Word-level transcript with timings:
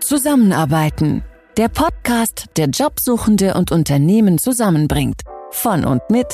Zusammenarbeiten. 0.00 1.24
Der 1.56 1.68
Podcast, 1.68 2.44
der 2.58 2.66
Jobsuchende 2.66 3.54
und 3.54 3.72
Unternehmen 3.72 4.36
zusammenbringt. 4.36 5.22
Von 5.50 5.86
und 5.86 6.02
mit 6.10 6.26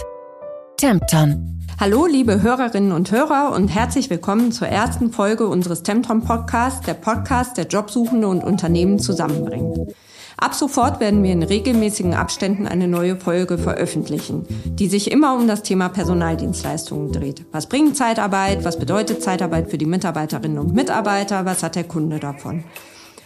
Tempton. 0.76 1.60
Hallo, 1.78 2.06
liebe 2.06 2.42
Hörerinnen 2.42 2.90
und 2.90 3.12
Hörer 3.12 3.52
und 3.54 3.68
herzlich 3.68 4.10
willkommen 4.10 4.50
zur 4.50 4.66
ersten 4.66 5.12
Folge 5.12 5.46
unseres 5.46 5.84
Tempton 5.84 6.24
Podcasts, 6.24 6.84
der 6.86 6.94
Podcast, 6.94 7.56
der 7.56 7.68
Jobsuchende 7.68 8.26
und 8.26 8.42
Unternehmen 8.42 8.98
zusammenbringt. 8.98 9.94
Ab 10.44 10.52
sofort 10.52 11.00
werden 11.00 11.22
wir 11.22 11.32
in 11.32 11.42
regelmäßigen 11.42 12.12
Abständen 12.12 12.66
eine 12.66 12.86
neue 12.86 13.16
Folge 13.16 13.56
veröffentlichen, 13.56 14.44
die 14.66 14.88
sich 14.88 15.10
immer 15.10 15.34
um 15.36 15.48
das 15.48 15.62
Thema 15.62 15.88
Personaldienstleistungen 15.88 17.12
dreht. 17.12 17.46
Was 17.50 17.66
bringt 17.66 17.96
Zeitarbeit? 17.96 18.62
Was 18.62 18.78
bedeutet 18.78 19.22
Zeitarbeit 19.22 19.70
für 19.70 19.78
die 19.78 19.86
Mitarbeiterinnen 19.86 20.58
und 20.58 20.74
Mitarbeiter? 20.74 21.46
Was 21.46 21.62
hat 21.62 21.76
der 21.76 21.84
Kunde 21.84 22.18
davon? 22.18 22.62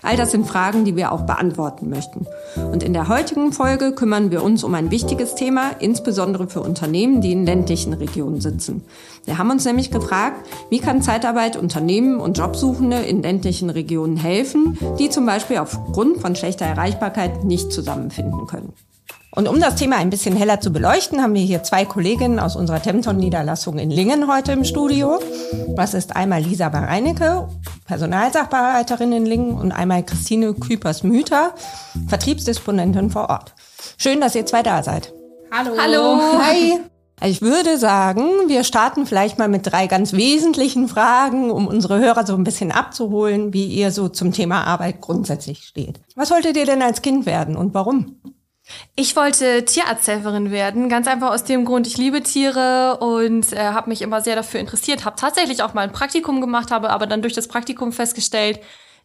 All 0.03 0.17
das 0.17 0.31
sind 0.31 0.47
Fragen, 0.47 0.85
die 0.85 0.97
wir 0.97 1.13
auch 1.13 1.23
beantworten 1.23 1.89
möchten. 1.89 2.27
Und 2.73 2.83
in 2.83 2.93
der 2.93 3.09
heutigen 3.09 3.53
Folge 3.53 3.93
kümmern 3.93 4.31
wir 4.31 4.43
uns 4.43 4.65
um 4.65 4.75
ein 4.75 4.91
wichtiges 4.91 5.35
Thema, 5.35 5.71
insbesondere 5.79 6.49
für 6.49 6.61
Unternehmen, 6.61 7.21
die 7.21 7.33
in 7.33 7.45
ländlichen 7.45 7.93
Regionen 7.93 8.41
sitzen. 8.41 8.85
Wir 9.25 9.39
haben 9.39 9.51
uns 9.51 9.65
nämlich 9.65 9.91
gefragt, 9.91 10.49
wie 10.71 10.79
kann 10.79 11.03
Zeitarbeit 11.03 11.57
Unternehmen 11.57 12.21
und 12.21 12.39
Jobsuchende 12.39 12.99
in 12.99 13.23
ländlichen 13.23 13.71
Regionen 13.71 14.17
helfen, 14.17 14.79
die 14.99 15.11
zum 15.11 15.27
Beispiel 15.27 15.59
aufgrund 15.59 16.19
von 16.19 16.37
schlechter 16.37 16.67
Erreichbarkeit 16.67 17.45
nicht 17.45 17.73
zusammenfinden 17.73 18.47
können. 18.47 18.73
Und 19.31 19.47
um 19.47 19.61
das 19.61 19.77
Thema 19.77 19.97
ein 19.97 20.11
bisschen 20.11 20.35
heller 20.35 20.61
zu 20.61 20.73
beleuchten, 20.73 21.23
haben 21.23 21.35
wir 21.35 21.43
hier 21.43 21.63
zwei 21.63 21.85
Kolleginnen 21.85 22.41
aus 22.41 22.57
unserer 22.57 22.81
Tempton-Niederlassung 22.81 23.79
in 23.79 23.91
Lingen 23.91 24.27
heute 24.27 24.53
im 24.53 24.65
Studio. 24.65 25.21
Das 25.77 25.93
ist 25.93 26.17
einmal 26.17 26.41
Lisa 26.41 26.71
Bareinecke, 26.71 27.49
Personalsachbearbeiterin 27.87 29.13
in 29.13 29.27
Lingen 29.27 29.53
und 29.53 29.73
einmal 29.73 30.03
Christine 30.03 30.55
Küpers-Müther, 30.55 31.55
Vertriebsdisponentin 32.09 33.11
vor 33.11 33.29
Ort. 33.29 33.55
Schön, 33.99 34.21
dass 34.21 34.35
ihr 34.35 34.47
zwei 34.47 34.63
da 34.63 34.83
seid. 34.83 35.13
Hallo. 35.53 35.73
Hallo. 35.79 36.21
Hi. 36.43 36.81
Ich 37.23 37.43
würde 37.43 37.79
sagen, 37.79 38.23
wir 38.47 38.65
starten 38.65 39.05
vielleicht 39.05 39.39
mal 39.39 39.49
mit 39.49 39.67
drei 39.67 39.89
ganz 39.89 40.13
wesentlichen 40.13 40.89
Fragen, 40.89 41.51
um 41.51 41.67
unsere 41.67 41.99
Hörer 41.99 42.25
so 42.25 42.35
ein 42.35 42.45
bisschen 42.45 42.71
abzuholen, 42.71 43.53
wie 43.53 43.67
ihr 43.67 43.91
so 43.91 44.09
zum 44.09 44.33
Thema 44.33 44.65
Arbeit 44.65 45.01
grundsätzlich 45.01 45.65
steht. 45.65 46.01
Was 46.15 46.31
wolltet 46.31 46.57
ihr 46.57 46.65
denn 46.65 46.81
als 46.81 47.03
Kind 47.03 47.27
werden 47.27 47.57
und 47.57 47.75
warum? 47.75 48.21
Ich 48.95 49.17
wollte 49.17 49.65
Tierarzthelferin 49.65 50.51
werden, 50.51 50.89
ganz 50.89 51.07
einfach 51.07 51.31
aus 51.31 51.45
dem 51.45 51.65
Grund, 51.65 51.87
ich 51.87 51.97
liebe 51.97 52.23
Tiere 52.23 52.99
und 52.99 53.53
äh, 53.53 53.59
habe 53.59 53.89
mich 53.89 54.03
immer 54.03 54.21
sehr 54.21 54.37
dafür 54.37 54.61
interessiert, 54.61 55.05
habe 55.05 55.17
tatsächlich 55.17 55.63
auch 55.63 55.75
mal 55.75 55.83
ein 55.83 55.93
Praktikum 55.93 56.41
gemacht, 56.41 56.71
habe 56.71 56.91
aber 56.91 57.07
dann 57.07 57.23
durch 57.23 57.35
das 57.35 57.49
Praktikum 57.49 57.93
festgestellt, 57.93 58.61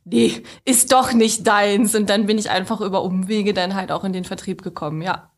nee, 0.05 0.43
ist 0.65 0.91
doch 0.91 1.13
nicht 1.13 1.47
deins 1.47 1.95
und 1.95 2.09
dann 2.09 2.25
bin 2.25 2.37
ich 2.37 2.49
einfach 2.49 2.81
über 2.81 3.03
Umwege 3.03 3.53
dann 3.53 3.75
halt 3.75 3.91
auch 3.91 4.03
in 4.03 4.13
den 4.13 4.25
Vertrieb 4.25 4.63
gekommen, 4.63 5.01
ja. 5.01 5.29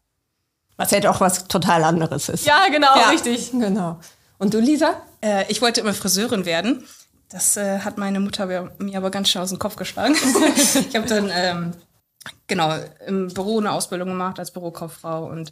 Was 0.77 0.91
ja 0.91 0.99
doch 0.99 1.21
was 1.21 1.47
total 1.47 1.83
anderes 1.83 2.29
ist. 2.29 2.45
Ja, 2.45 2.67
genau, 2.69 2.95
ja, 2.95 3.09
richtig. 3.09 3.51
Genau. 3.51 3.99
Und 4.37 4.53
du, 4.53 4.59
Lisa? 4.59 5.01
Äh, 5.21 5.45
ich 5.47 5.61
wollte 5.61 5.81
immer 5.81 5.93
Friseurin 5.93 6.45
werden. 6.45 6.85
Das 7.29 7.57
äh, 7.57 7.79
hat 7.79 7.97
meine 7.97 8.19
Mutter 8.19 8.45
mir 8.45 8.97
aber 8.97 9.09
ganz 9.09 9.29
schön 9.29 9.41
aus 9.41 9.49
dem 9.49 9.59
Kopf 9.59 9.77
geschlagen. 9.77 10.15
ich 10.55 10.95
habe 10.95 11.07
dann 11.07 11.31
ähm, 11.33 11.71
genau, 12.47 12.73
im 13.07 13.27
Büro 13.27 13.59
eine 13.59 13.71
Ausbildung 13.71 14.09
gemacht 14.09 14.39
als 14.39 14.51
Bürokauffrau 14.51 15.29
und 15.29 15.51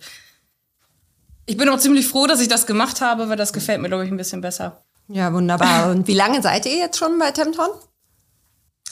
ich 1.46 1.58
bin 1.58 1.68
auch 1.70 1.80
ziemlich 1.80 2.08
froh, 2.08 2.26
dass 2.26 2.40
ich 2.40 2.48
das 2.48 2.66
gemacht 2.66 3.02
habe, 3.02 3.28
weil 3.30 3.36
das 3.36 3.52
gefällt 3.52 3.82
mir, 3.82 3.90
glaube 3.90 4.06
ich, 4.06 4.12
ein 4.12 4.18
bisschen 4.18 4.42
besser. 4.42 4.84
Ja, 5.10 5.34
wunderbar. 5.34 5.92
Und 5.92 6.08
wie 6.08 6.14
lange 6.14 6.42
seid 6.42 6.66
ihr 6.66 6.78
jetzt 6.78 6.98
schon 6.98 7.20
bei 7.20 7.32
Tempton? 7.32 7.70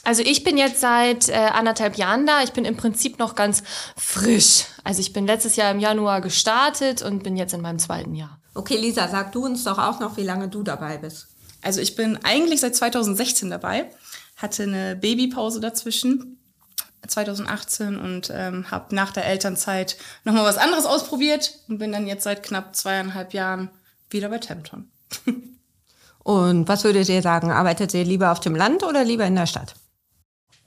Also 0.04 0.24
ich 0.24 0.44
bin 0.44 0.58
jetzt 0.58 0.82
seit 0.82 1.30
äh, 1.30 1.34
anderthalb 1.34 1.96
Jahren 1.96 2.26
da. 2.26 2.42
Ich 2.44 2.54
bin 2.54 2.66
im 2.66 2.76
Prinzip 2.76 3.20
noch 3.20 3.36
ganz 3.36 3.64
frisch. 3.96 4.66
Also 4.84 5.00
ich 5.00 5.14
bin 5.14 5.28
letztes 5.28 5.56
Jahr 5.56 5.72
im 5.72 5.80
Januar 5.80 6.22
gestartet 6.22 7.02
und 7.04 7.24
bin 7.24 7.38
jetzt 7.38 7.54
in 7.54 7.62
meinem 7.62 7.80
zweiten 7.80 8.16
Jahr. 8.16 8.40
Okay, 8.54 8.78
Lisa, 8.78 9.08
sag 9.08 9.32
du 9.32 9.46
uns 9.46 9.64
doch 9.64 9.78
auch 9.78 10.00
noch, 10.00 10.18
wie 10.18 10.24
lange 10.24 10.50
du 10.50 10.64
dabei 10.64 10.98
bist. 10.98 11.28
Also 11.62 11.80
ich 11.80 11.96
bin 11.96 12.18
eigentlich 12.24 12.62
seit 12.62 12.76
2016 12.76 13.50
dabei, 13.50 13.92
hatte 14.36 14.64
eine 14.64 14.96
Babypause 14.96 15.60
dazwischen 15.60 16.41
2018 17.08 17.98
und 17.98 18.32
ähm, 18.34 18.70
habe 18.70 18.94
nach 18.96 19.12
der 19.12 19.26
Elternzeit 19.26 19.98
nochmal 20.24 20.46
was 20.46 20.58
anderes 20.58 20.86
ausprobiert 20.86 21.60
und 21.68 21.80
bin 21.80 21.92
dann 21.92 22.08
jetzt 22.08 22.24
seit 22.24 22.44
knapp 22.44 22.76
zweieinhalb 22.76 23.34
Jahren 23.34 23.70
wieder 24.10 24.30
bei 24.30 24.38
Tempton. 24.38 24.92
und 26.24 26.68
was 26.68 26.84
würdet 26.84 27.10
ihr 27.10 27.22
sagen? 27.22 27.52
Arbeitet 27.52 27.94
ihr 27.94 28.04
lieber 28.04 28.32
auf 28.32 28.40
dem 28.40 28.56
Land 28.56 28.84
oder 28.84 29.04
lieber 29.04 29.26
in 29.26 29.36
der 29.36 29.48
Stadt? 29.48 29.76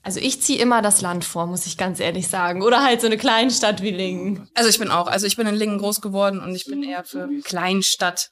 Also 0.05 0.19
ich 0.19 0.39
ziehe 0.39 0.59
immer 0.59 0.83
das 0.83 1.01
Land 1.01 1.25
vor, 1.25 1.47
muss 1.47 1.65
ich 1.65 1.77
ganz 1.77 1.99
ehrlich 1.99 2.27
sagen. 2.27 2.61
Oder 2.61 2.83
halt 2.83 3.01
so 3.01 3.07
eine 3.07 3.17
Kleinstadt 3.17 3.81
wie 3.81 3.89
Lingen. 3.89 4.47
Also 4.53 4.69
ich 4.69 4.77
bin 4.77 4.91
auch, 4.91 5.07
also 5.07 5.25
ich 5.25 5.35
bin 5.35 5.47
in 5.47 5.55
Lingen 5.55 5.79
groß 5.79 5.99
geworden 5.99 6.41
und 6.41 6.53
ich 6.53 6.65
bin 6.65 6.83
eher 6.83 7.03
für 7.03 7.27
Kleinstadt. 7.43 8.29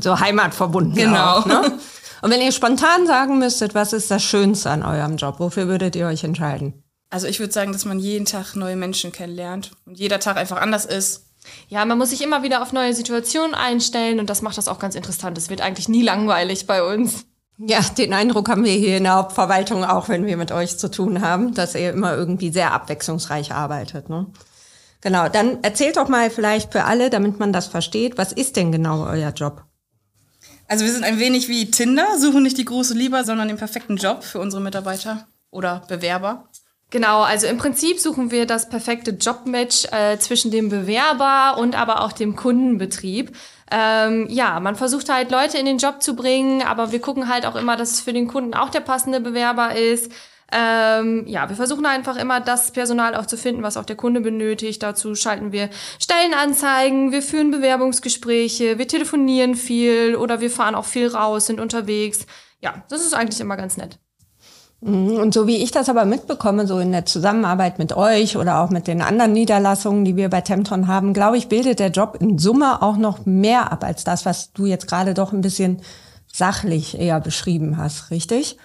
So 0.00 0.18
heimatverbunden. 0.18 0.96
Genau. 0.96 1.38
Auch, 1.38 1.46
ne? 1.46 1.78
Und 2.22 2.30
wenn 2.30 2.40
ihr 2.40 2.50
spontan 2.50 3.06
sagen 3.06 3.38
müsstet, 3.38 3.74
was 3.74 3.92
ist 3.92 4.10
das 4.10 4.24
Schönste 4.24 4.70
an 4.70 4.82
eurem 4.82 5.16
Job? 5.16 5.38
Wofür 5.38 5.68
würdet 5.68 5.94
ihr 5.94 6.06
euch 6.08 6.24
entscheiden? 6.24 6.82
Also 7.10 7.26
ich 7.26 7.38
würde 7.38 7.52
sagen, 7.52 7.72
dass 7.72 7.84
man 7.84 7.98
jeden 7.98 8.24
Tag 8.24 8.54
neue 8.54 8.76
Menschen 8.76 9.12
kennenlernt 9.12 9.72
und 9.84 9.98
jeder 9.98 10.18
Tag 10.18 10.36
einfach 10.36 10.60
anders 10.60 10.84
ist. 10.84 11.26
Ja, 11.68 11.84
man 11.84 11.98
muss 11.98 12.10
sich 12.10 12.22
immer 12.22 12.42
wieder 12.42 12.62
auf 12.62 12.72
neue 12.72 12.94
Situationen 12.94 13.54
einstellen 13.54 14.18
und 14.18 14.28
das 14.28 14.42
macht 14.42 14.58
das 14.58 14.68
auch 14.68 14.78
ganz 14.78 14.94
interessant. 14.94 15.38
Es 15.38 15.48
wird 15.48 15.60
eigentlich 15.60 15.88
nie 15.88 16.02
langweilig 16.02 16.66
bei 16.66 16.82
uns. 16.82 17.24
Ja, 17.58 17.80
den 17.80 18.12
Eindruck 18.12 18.48
haben 18.48 18.64
wir 18.64 18.72
hier 18.72 18.98
in 18.98 19.04
der 19.04 19.14
Hauptverwaltung 19.14 19.84
auch, 19.84 20.08
wenn 20.08 20.26
wir 20.26 20.36
mit 20.36 20.52
euch 20.52 20.76
zu 20.76 20.90
tun 20.90 21.22
haben, 21.22 21.54
dass 21.54 21.74
ihr 21.74 21.90
immer 21.90 22.14
irgendwie 22.14 22.50
sehr 22.50 22.72
abwechslungsreich 22.72 23.52
arbeitet. 23.52 24.10
Ne? 24.10 24.26
Genau, 25.00 25.28
dann 25.28 25.62
erzählt 25.62 25.96
doch 25.96 26.08
mal 26.08 26.30
vielleicht 26.30 26.72
für 26.72 26.84
alle, 26.84 27.08
damit 27.08 27.38
man 27.38 27.52
das 27.52 27.66
versteht, 27.66 28.18
was 28.18 28.32
ist 28.32 28.56
denn 28.56 28.72
genau 28.72 29.06
euer 29.06 29.30
Job? 29.30 29.64
Also 30.68 30.84
wir 30.84 30.92
sind 30.92 31.04
ein 31.04 31.18
wenig 31.18 31.48
wie 31.48 31.70
Tinder, 31.70 32.18
suchen 32.18 32.42
nicht 32.42 32.58
die 32.58 32.64
große 32.64 32.92
Liebe, 32.92 33.24
sondern 33.24 33.48
den 33.48 33.56
perfekten 33.56 33.96
Job 33.96 34.24
für 34.24 34.40
unsere 34.40 34.60
Mitarbeiter 34.60 35.28
oder 35.50 35.82
Bewerber. 35.88 36.48
Genau, 36.90 37.22
also 37.22 37.48
im 37.48 37.58
Prinzip 37.58 37.98
suchen 37.98 38.30
wir 38.30 38.46
das 38.46 38.68
perfekte 38.68 39.10
Jobmatch 39.10 39.86
äh, 39.90 40.18
zwischen 40.18 40.52
dem 40.52 40.68
Bewerber 40.68 41.58
und 41.58 41.74
aber 41.76 42.02
auch 42.02 42.12
dem 42.12 42.36
Kundenbetrieb. 42.36 43.36
Ähm, 43.72 44.28
ja, 44.30 44.60
man 44.60 44.76
versucht 44.76 45.08
halt 45.08 45.32
Leute 45.32 45.58
in 45.58 45.66
den 45.66 45.78
Job 45.78 46.00
zu 46.00 46.14
bringen, 46.14 46.62
aber 46.62 46.92
wir 46.92 47.00
gucken 47.00 47.28
halt 47.28 47.44
auch 47.44 47.56
immer, 47.56 47.76
dass 47.76 47.90
es 47.92 48.00
für 48.00 48.12
den 48.12 48.28
Kunden 48.28 48.54
auch 48.54 48.70
der 48.70 48.80
passende 48.80 49.20
Bewerber 49.20 49.74
ist. 49.74 50.12
Ähm, 50.52 51.26
ja, 51.26 51.48
wir 51.48 51.56
versuchen 51.56 51.86
einfach 51.86 52.16
immer 52.16 52.40
das 52.40 52.70
Personal 52.70 53.16
auch 53.16 53.26
zu 53.26 53.36
finden, 53.36 53.64
was 53.64 53.76
auch 53.76 53.84
der 53.84 53.96
Kunde 53.96 54.20
benötigt. 54.20 54.80
Dazu 54.82 55.16
schalten 55.16 55.50
wir 55.50 55.70
Stellenanzeigen, 55.98 57.10
wir 57.10 57.22
führen 57.22 57.50
Bewerbungsgespräche, 57.50 58.78
wir 58.78 58.86
telefonieren 58.86 59.56
viel 59.56 60.14
oder 60.14 60.40
wir 60.40 60.50
fahren 60.52 60.76
auch 60.76 60.84
viel 60.84 61.08
raus, 61.08 61.46
sind 61.46 61.58
unterwegs. 61.58 62.26
Ja, 62.60 62.84
das 62.88 63.00
ist 63.00 63.14
eigentlich 63.14 63.40
immer 63.40 63.56
ganz 63.56 63.76
nett. 63.76 63.98
Mhm. 64.86 65.16
Und 65.16 65.34
so 65.34 65.48
wie 65.48 65.56
ich 65.56 65.72
das 65.72 65.88
aber 65.88 66.04
mitbekomme, 66.04 66.66
so 66.66 66.78
in 66.78 66.92
der 66.92 67.04
Zusammenarbeit 67.04 67.78
mit 67.80 67.96
euch 67.96 68.36
oder 68.36 68.60
auch 68.60 68.70
mit 68.70 68.86
den 68.86 69.02
anderen 69.02 69.32
Niederlassungen, 69.32 70.04
die 70.04 70.14
wir 70.14 70.30
bei 70.30 70.42
Tempton 70.42 70.86
haben, 70.86 71.12
glaube 71.12 71.36
ich, 71.36 71.48
bildet 71.48 71.80
der 71.80 71.90
Job 71.90 72.16
in 72.20 72.38
Summe 72.38 72.82
auch 72.82 72.96
noch 72.96 73.26
mehr 73.26 73.72
ab 73.72 73.82
als 73.82 74.04
das, 74.04 74.24
was 74.24 74.52
du 74.52 74.64
jetzt 74.64 74.86
gerade 74.86 75.12
doch 75.12 75.32
ein 75.32 75.40
bisschen 75.40 75.82
sachlich 76.32 76.98
eher 76.98 77.18
beschrieben 77.20 77.78
hast, 77.78 78.12
richtig? 78.12 78.58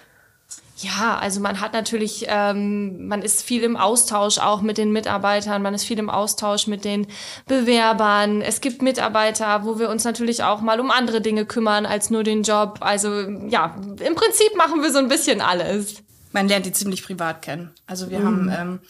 Ja, 0.76 1.18
also 1.18 1.40
man 1.40 1.60
hat 1.60 1.72
natürlich, 1.72 2.26
ähm, 2.28 3.06
man 3.06 3.22
ist 3.22 3.42
viel 3.42 3.62
im 3.62 3.76
Austausch 3.76 4.38
auch 4.38 4.62
mit 4.62 4.78
den 4.78 4.92
Mitarbeitern, 4.92 5.62
man 5.62 5.74
ist 5.74 5.84
viel 5.84 5.98
im 5.98 6.10
Austausch 6.10 6.66
mit 6.66 6.84
den 6.84 7.06
Bewerbern. 7.46 8.42
Es 8.42 8.60
gibt 8.60 8.82
Mitarbeiter, 8.82 9.64
wo 9.64 9.78
wir 9.78 9.90
uns 9.90 10.04
natürlich 10.04 10.42
auch 10.42 10.60
mal 10.60 10.80
um 10.80 10.90
andere 10.90 11.20
Dinge 11.20 11.46
kümmern 11.46 11.84
als 11.86 12.10
nur 12.10 12.22
den 12.22 12.42
Job. 12.42 12.78
Also 12.80 13.10
ja, 13.48 13.76
im 14.04 14.14
Prinzip 14.14 14.56
machen 14.56 14.82
wir 14.82 14.92
so 14.92 14.98
ein 14.98 15.08
bisschen 15.08 15.40
alles. 15.40 16.02
Man 16.32 16.48
lernt 16.48 16.66
die 16.66 16.72
ziemlich 16.72 17.04
privat 17.04 17.42
kennen. 17.42 17.70
Also 17.86 18.10
wir 18.10 18.20
mhm. 18.20 18.24
haben 18.24 18.50
ähm, 18.50 18.80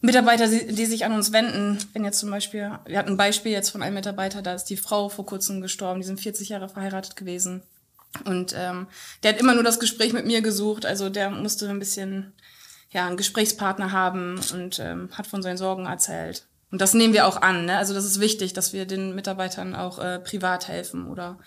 Mitarbeiter, 0.00 0.48
die 0.48 0.86
sich 0.86 1.04
an 1.04 1.12
uns 1.12 1.32
wenden. 1.32 1.78
Wenn 1.92 2.04
jetzt 2.04 2.18
zum 2.18 2.30
Beispiel, 2.30 2.72
wir 2.86 2.98
hatten 2.98 3.10
ein 3.10 3.16
Beispiel 3.16 3.52
jetzt 3.52 3.70
von 3.70 3.82
einem 3.82 3.94
Mitarbeiter, 3.94 4.42
da 4.42 4.54
ist 4.54 4.64
die 4.64 4.76
Frau 4.76 5.08
vor 5.08 5.24
kurzem 5.24 5.60
gestorben, 5.60 6.00
die 6.00 6.06
sind 6.06 6.20
40 6.20 6.48
Jahre 6.48 6.68
verheiratet 6.68 7.14
gewesen. 7.14 7.62
Und 8.24 8.54
ähm, 8.58 8.88
der 9.22 9.32
hat 9.32 9.40
immer 9.40 9.54
nur 9.54 9.62
das 9.62 9.80
Gespräch 9.80 10.12
mit 10.12 10.26
mir 10.26 10.42
gesucht. 10.42 10.84
Also 10.84 11.08
der 11.08 11.30
musste 11.30 11.68
ein 11.68 11.78
bisschen 11.78 12.32
ja 12.90 13.06
einen 13.06 13.16
Gesprächspartner 13.16 13.92
haben 13.92 14.40
und 14.52 14.78
ähm, 14.80 15.08
hat 15.12 15.26
von 15.26 15.42
seinen 15.42 15.56
Sorgen 15.56 15.86
erzählt. 15.86 16.46
Und 16.70 16.80
das 16.80 16.94
nehmen 16.94 17.14
wir 17.14 17.26
auch 17.26 17.40
an. 17.40 17.66
Ne? 17.66 17.76
Also 17.76 17.94
das 17.94 18.04
ist 18.04 18.20
wichtig, 18.20 18.54
dass 18.54 18.72
wir 18.72 18.86
den 18.86 19.14
Mitarbeitern 19.14 19.74
auch 19.74 19.98
äh, 19.98 20.18
privat 20.18 20.68
helfen 20.68 21.06
oder 21.06 21.38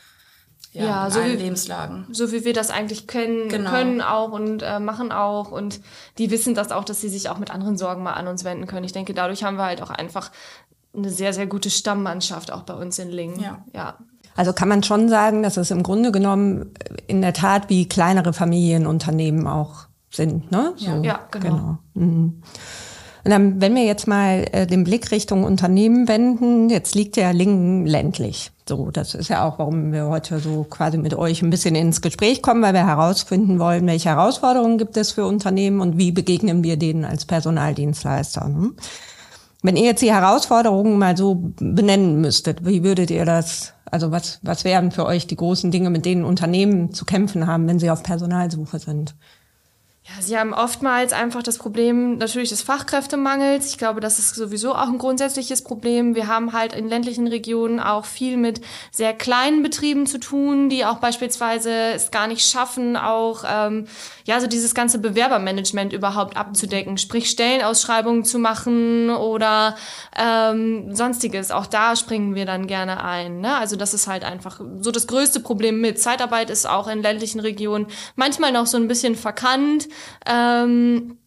ja, 0.71 0.83
ja 0.83 1.09
so 1.09 1.23
wie, 1.23 1.35
Lebenslagen. 1.35 2.05
So 2.11 2.31
wie 2.31 2.43
wir 2.43 2.53
das 2.53 2.69
eigentlich 2.69 3.07
können, 3.07 3.49
genau. 3.49 3.69
können 3.71 4.01
auch 4.01 4.31
und 4.31 4.61
äh, 4.61 4.79
machen 4.79 5.11
auch. 5.11 5.51
Und 5.51 5.79
die 6.17 6.31
wissen 6.31 6.53
das 6.53 6.71
auch, 6.71 6.83
dass 6.83 7.01
sie 7.01 7.09
sich 7.09 7.29
auch 7.29 7.37
mit 7.37 7.51
anderen 7.51 7.77
Sorgen 7.77 8.03
mal 8.03 8.13
an 8.13 8.27
uns 8.27 8.43
wenden 8.43 8.67
können. 8.67 8.83
Ich 8.83 8.93
denke, 8.93 9.13
dadurch 9.13 9.43
haben 9.43 9.57
wir 9.57 9.65
halt 9.65 9.81
auch 9.81 9.89
einfach 9.89 10.31
eine 10.93 11.09
sehr, 11.09 11.33
sehr 11.33 11.47
gute 11.47 11.69
Stammmannschaft 11.69 12.51
auch 12.51 12.63
bei 12.63 12.73
uns 12.73 12.99
in 12.99 13.09
Lingen. 13.09 13.39
Ja. 13.39 13.63
ja. 13.73 13.97
Also 14.35 14.51
kann 14.51 14.67
man 14.67 14.83
schon 14.83 15.07
sagen, 15.07 15.43
dass 15.43 15.55
es 15.57 15.71
im 15.71 15.81
Grunde 15.81 16.11
genommen 16.11 16.73
in 17.07 17.21
der 17.21 17.33
Tat 17.33 17.69
wie 17.69 17.87
kleinere 17.87 18.33
Familienunternehmen 18.33 19.47
auch 19.47 19.87
sind, 20.09 20.51
ne? 20.51 20.73
So, 20.75 21.01
ja, 21.03 21.27
genau. 21.31 21.45
genau. 21.45 21.77
Mhm. 21.93 22.41
Und 23.25 23.31
dann, 23.31 23.59
wenn 23.59 23.73
wir 23.73 23.83
jetzt 23.83 24.07
mal 24.07 24.45
äh, 24.51 24.67
den 24.67 24.83
Blick 24.83 25.09
Richtung 25.09 25.45
Unternehmen 25.45 26.07
wenden, 26.07 26.69
jetzt 26.69 26.93
liegt 26.93 27.17
ja 27.17 27.31
Lingen 27.31 27.87
ländlich. 27.87 28.51
So, 28.69 28.91
das 28.91 29.15
ist 29.15 29.29
ja 29.29 29.47
auch, 29.47 29.57
warum 29.57 29.91
wir 29.91 30.05
heute 30.05 30.37
so 30.37 30.63
quasi 30.69 30.99
mit 30.99 31.15
euch 31.15 31.41
ein 31.41 31.49
bisschen 31.49 31.73
ins 31.73 32.01
Gespräch 32.01 32.43
kommen, 32.43 32.61
weil 32.61 32.75
wir 32.75 32.85
herausfinden 32.85 33.57
wollen, 33.57 33.87
welche 33.87 34.09
Herausforderungen 34.09 34.77
gibt 34.77 34.95
es 34.95 35.11
für 35.11 35.25
Unternehmen 35.25 35.81
und 35.81 35.97
wie 35.97 36.11
begegnen 36.11 36.63
wir 36.63 36.77
denen 36.77 37.03
als 37.03 37.25
Personaldienstleister. 37.25 38.47
Ne? 38.47 38.73
Wenn 39.63 39.75
ihr 39.75 39.85
jetzt 39.85 40.03
die 40.03 40.13
Herausforderungen 40.13 40.99
mal 40.99 41.17
so 41.17 41.51
benennen 41.59 42.21
müsstet, 42.21 42.63
wie 42.63 42.83
würdet 42.83 43.09
ihr 43.09 43.25
das, 43.25 43.73
also 43.89 44.11
was, 44.11 44.39
was 44.43 44.63
wären 44.65 44.91
für 44.91 45.07
euch 45.07 45.25
die 45.25 45.35
großen 45.35 45.71
Dinge, 45.71 45.89
mit 45.89 46.05
denen 46.05 46.25
Unternehmen 46.25 46.93
zu 46.93 47.05
kämpfen 47.05 47.47
haben, 47.47 47.67
wenn 47.67 47.79
sie 47.79 47.89
auf 47.89 48.03
Personalsuche 48.03 48.77
sind? 48.77 49.15
Ja, 50.07 50.21
sie 50.21 50.37
haben 50.37 50.53
oftmals 50.53 51.13
einfach 51.13 51.41
das 51.41 51.57
Problem 51.57 52.19
natürlich 52.19 52.49
des 52.49 52.61
Fachkräftemangels. 52.61 53.71
Ich 53.71 53.79
glaube, 53.79 54.01
das 54.01 54.19
ist 54.19 54.35
sowieso 54.35 54.75
auch 54.75 54.87
ein 54.87 54.99
grundsätzliches 54.99 55.63
Problem. 55.63 56.13
Wir 56.13 56.27
haben 56.27 56.53
halt 56.53 56.75
in 56.75 56.87
ländlichen 56.87 57.25
Regionen 57.25 57.79
auch 57.79 58.05
viel 58.05 58.37
mit 58.37 58.61
sehr 58.91 59.15
kleinen 59.15 59.63
Betrieben 59.63 60.05
zu 60.05 60.19
tun, 60.19 60.69
die 60.69 60.85
auch 60.85 60.99
beispielsweise 60.99 61.71
es 61.95 62.11
gar 62.11 62.27
nicht 62.27 62.47
schaffen, 62.47 62.97
auch 62.97 63.45
ähm, 63.49 63.87
ja 64.25 64.39
so 64.39 64.45
dieses 64.45 64.75
ganze 64.75 64.99
Bewerbermanagement 64.99 65.91
überhaupt 65.91 66.37
abzudecken, 66.37 66.99
sprich 66.99 67.27
Stellenausschreibungen 67.27 68.25
zu 68.25 68.37
machen 68.37 69.09
oder 69.09 69.75
ähm, 70.15 70.93
sonstiges. 70.95 71.49
Auch 71.49 71.65
da 71.65 71.95
springen 71.95 72.35
wir 72.35 72.45
dann 72.45 72.67
gerne 72.67 73.03
ein. 73.03 73.41
Ne? 73.41 73.57
Also 73.57 73.75
das 73.75 73.95
ist 73.95 74.05
halt 74.05 74.23
einfach 74.23 74.61
so 74.81 74.91
das 74.91 75.07
größte 75.07 75.39
Problem 75.39 75.81
mit 75.81 75.99
Zeitarbeit 75.99 76.51
ist 76.51 76.69
auch 76.69 76.87
in 76.87 77.01
ländlichen 77.01 77.39
Regionen 77.39 77.87
manchmal 78.15 78.51
noch 78.51 78.67
so 78.67 78.77
ein 78.77 78.87
bisschen 78.87 79.15
verkannt. 79.15 79.87
Ähm, 80.25 81.17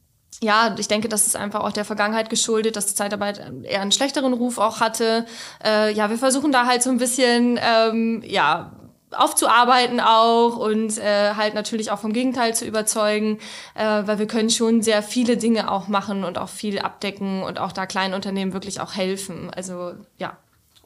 ja, 0.41 0.75
ich 0.79 0.89
denke, 0.89 1.09
das 1.09 1.27
ist 1.27 1.37
einfach 1.37 1.61
auch 1.61 1.73
der 1.73 1.85
Vergangenheit 1.85 2.31
geschuldet, 2.31 2.77
dass 2.77 2.87
die 2.87 2.95
Zeitarbeit 2.95 3.41
eher 3.65 3.81
einen 3.81 3.93
schlechteren 3.93 4.33
Ruf 4.33 4.59
auch 4.59 4.81
hatte. 4.81 5.27
Äh, 5.65 5.93
ja, 5.93 6.11
wir 6.11 6.19
versuchen 6.19 6.53
da 6.53 6.67
halt 6.67 6.83
so 6.83 6.91
ein 6.91 6.99
bisschen, 6.99 7.59
ähm, 7.61 8.23
ja, 8.25 8.73
aufzuarbeiten 9.13 10.01
auch 10.01 10.59
und 10.59 10.99
äh, 10.99 11.35
halt 11.35 11.55
natürlich 11.55 11.91
auch 11.91 11.99
vom 11.99 12.13
Gegenteil 12.13 12.55
zu 12.55 12.67
überzeugen, 12.67 13.39
äh, 13.75 14.03
weil 14.05 14.19
wir 14.19 14.27
können 14.27 14.51
schon 14.51 14.83
sehr 14.83 15.03
viele 15.03 15.37
Dinge 15.37 15.71
auch 15.71 15.89
machen 15.89 16.25
und 16.25 16.39
auch 16.39 16.49
viel 16.49 16.79
abdecken 16.79 17.43
und 17.43 17.59
auch 17.59 17.73
da 17.73 17.87
kleinen 17.87 18.15
Unternehmen 18.15 18.53
wirklich 18.53 18.81
auch 18.81 18.95
helfen. 18.95 19.51
Also 19.55 19.95
ja. 20.19 20.37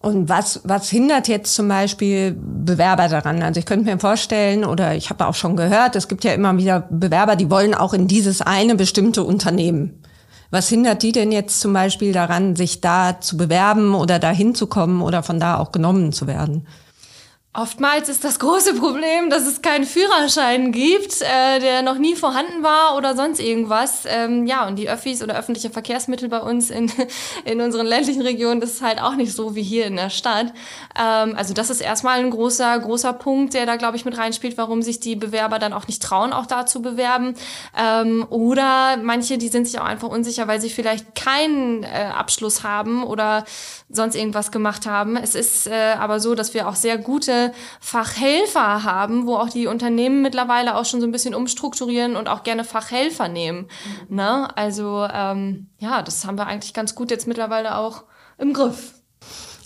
Und 0.03 0.29
was, 0.29 0.61
was 0.65 0.91
hindert 0.91 1.29
jetzt 1.29 1.55
zum 1.55 1.69
Beispiel 1.69 2.37
Bewerber 2.37 3.07
daran? 3.07 3.41
Also 3.41 3.61
ich 3.61 3.67
könnte 3.67 3.85
mir 3.85 4.01
vorstellen, 4.01 4.65
oder 4.65 4.97
ich 4.97 5.11
habe 5.11 5.27
auch 5.29 5.35
schon 5.37 5.57
gehört, 5.57 5.95
es 5.95 6.09
gibt 6.09 6.25
ja 6.25 6.33
immer 6.33 6.57
wieder 6.57 6.81
Bewerber, 6.91 7.37
die 7.37 7.51
wollen 7.51 7.73
auch 7.73 7.95
in 7.95 8.09
dieses 8.09 8.43
eine 8.43 8.75
bestimmte 8.75 9.23
Unternehmen. 9.23 10.03
Was 10.51 10.69
hindert 10.69 11.05
die 11.05 11.13
denn 11.13 11.31
jetzt 11.31 11.61
zum 11.61 11.73
Beispiel 11.73 12.13
daran, 12.13 12.57
sich 12.57 12.81
da 12.81 13.21
zu 13.21 13.37
bewerben 13.37 13.95
oder 13.95 14.19
da 14.19 14.31
hinzukommen 14.31 15.03
oder 15.03 15.23
von 15.23 15.39
da 15.39 15.59
auch 15.59 15.71
genommen 15.71 16.13
zu 16.13 16.27
werden? 16.27 16.67
Oftmals 17.55 18.09
ist 18.09 18.25
das 18.25 18.39
große 18.39 18.77
Problem, 18.77 19.29
dass 19.29 19.47
es 19.47 19.61
keinen 19.61 19.85
Führerschein 19.85 20.73
gibt, 20.73 21.21
äh, 21.21 21.61
der 21.61 21.83
noch 21.83 21.99
nie 21.99 22.17
vorhanden 22.17 22.63
war 22.63 22.97
oder 22.97 23.15
sonst 23.15 23.41
irgendwas. 23.41 24.05
Ähm, 24.07 24.47
ja, 24.47 24.67
und 24.67 24.77
die 24.77 24.89
Öffis 24.89 25.23
oder 25.23 25.39
öffentliche 25.39 25.69
Verkehrsmittel 25.69 26.31
bei 26.31 26.41
uns 26.41 26.71
in, 26.71 26.91
in 27.45 27.61
unseren 27.61 27.85
ländlichen 27.85 28.23
Regionen, 28.23 28.63
das 28.63 28.71
ist 28.71 28.83
halt 28.83 29.03
auch 29.03 29.17
nicht 29.17 29.35
so 29.35 29.55
wie 29.55 29.63
hier 29.63 29.85
in 29.85 29.97
der 29.97 30.09
Stadt. 30.09 30.47
Ähm, 30.99 31.35
also 31.37 31.53
das 31.53 31.69
ist 31.69 31.83
erstmal 31.83 32.21
ein 32.21 32.31
großer, 32.31 32.79
großer 32.79 33.13
Punkt, 33.13 33.53
der 33.53 33.67
da, 33.67 33.77
glaube 33.77 33.99
ich, 33.99 34.07
mit 34.07 34.17
reinspielt, 34.17 34.57
warum 34.57 34.81
sich 34.81 34.99
die 34.99 35.15
Bewerber 35.15 35.59
dann 35.59 35.75
auch 35.75 35.87
nicht 35.87 36.03
trauen, 36.03 36.33
auch 36.33 36.47
da 36.47 36.65
zu 36.65 36.81
bewerben. 36.81 37.35
Ähm, 37.79 38.27
oder 38.31 38.97
manche, 38.97 39.37
die 39.37 39.49
sind 39.49 39.67
sich 39.67 39.79
auch 39.79 39.85
einfach 39.85 40.09
unsicher, 40.09 40.49
weil 40.49 40.63
sie 40.63 40.71
vielleicht 40.71 41.15
keinen 41.15 41.83
äh, 41.83 42.13
Abschluss 42.17 42.65
haben 42.65 43.05
oder 43.05 43.45
sonst 43.91 44.15
irgendwas 44.15 44.51
gemacht 44.51 44.87
haben. 44.87 45.19
Es 45.19 45.35
ist 45.35 45.67
äh, 45.67 45.93
aber 45.99 46.19
so, 46.19 46.35
dass 46.35 46.55
wir 46.55 46.67
auch 46.67 46.77
sehr 46.77 46.97
gute 46.97 47.42
Fachhelfer 47.81 48.85
haben, 48.85 49.27
wo 49.27 49.37
auch 49.37 49.49
die 49.49 49.67
Unternehmen 49.67 50.23
mittlerweile 50.23 50.77
auch 50.77 50.85
schon 50.85 51.01
so 51.01 51.07
ein 51.07 51.13
bisschen 51.13 51.35
umstrukturieren 51.35 52.15
und 52.15 52.29
auch 52.29 52.45
gerne 52.45 52.65
Fachhelfer 52.65 53.29
nehmen. 53.29 53.69
Mhm. 54.09 54.17
Ne? 54.17 54.57
Also 54.57 55.07
ähm, 55.13 55.69
ja, 55.79 56.03
das 56.03 56.25
haben 56.25 56.39
wir 56.39 56.47
eigentlich 56.47 56.75
ganz 56.75 56.95
gut 56.95 57.11
jetzt 57.11 57.27
mittlerweile 57.27 57.77
auch 57.77 58.05
im 58.39 58.53
Griff. 58.53 58.95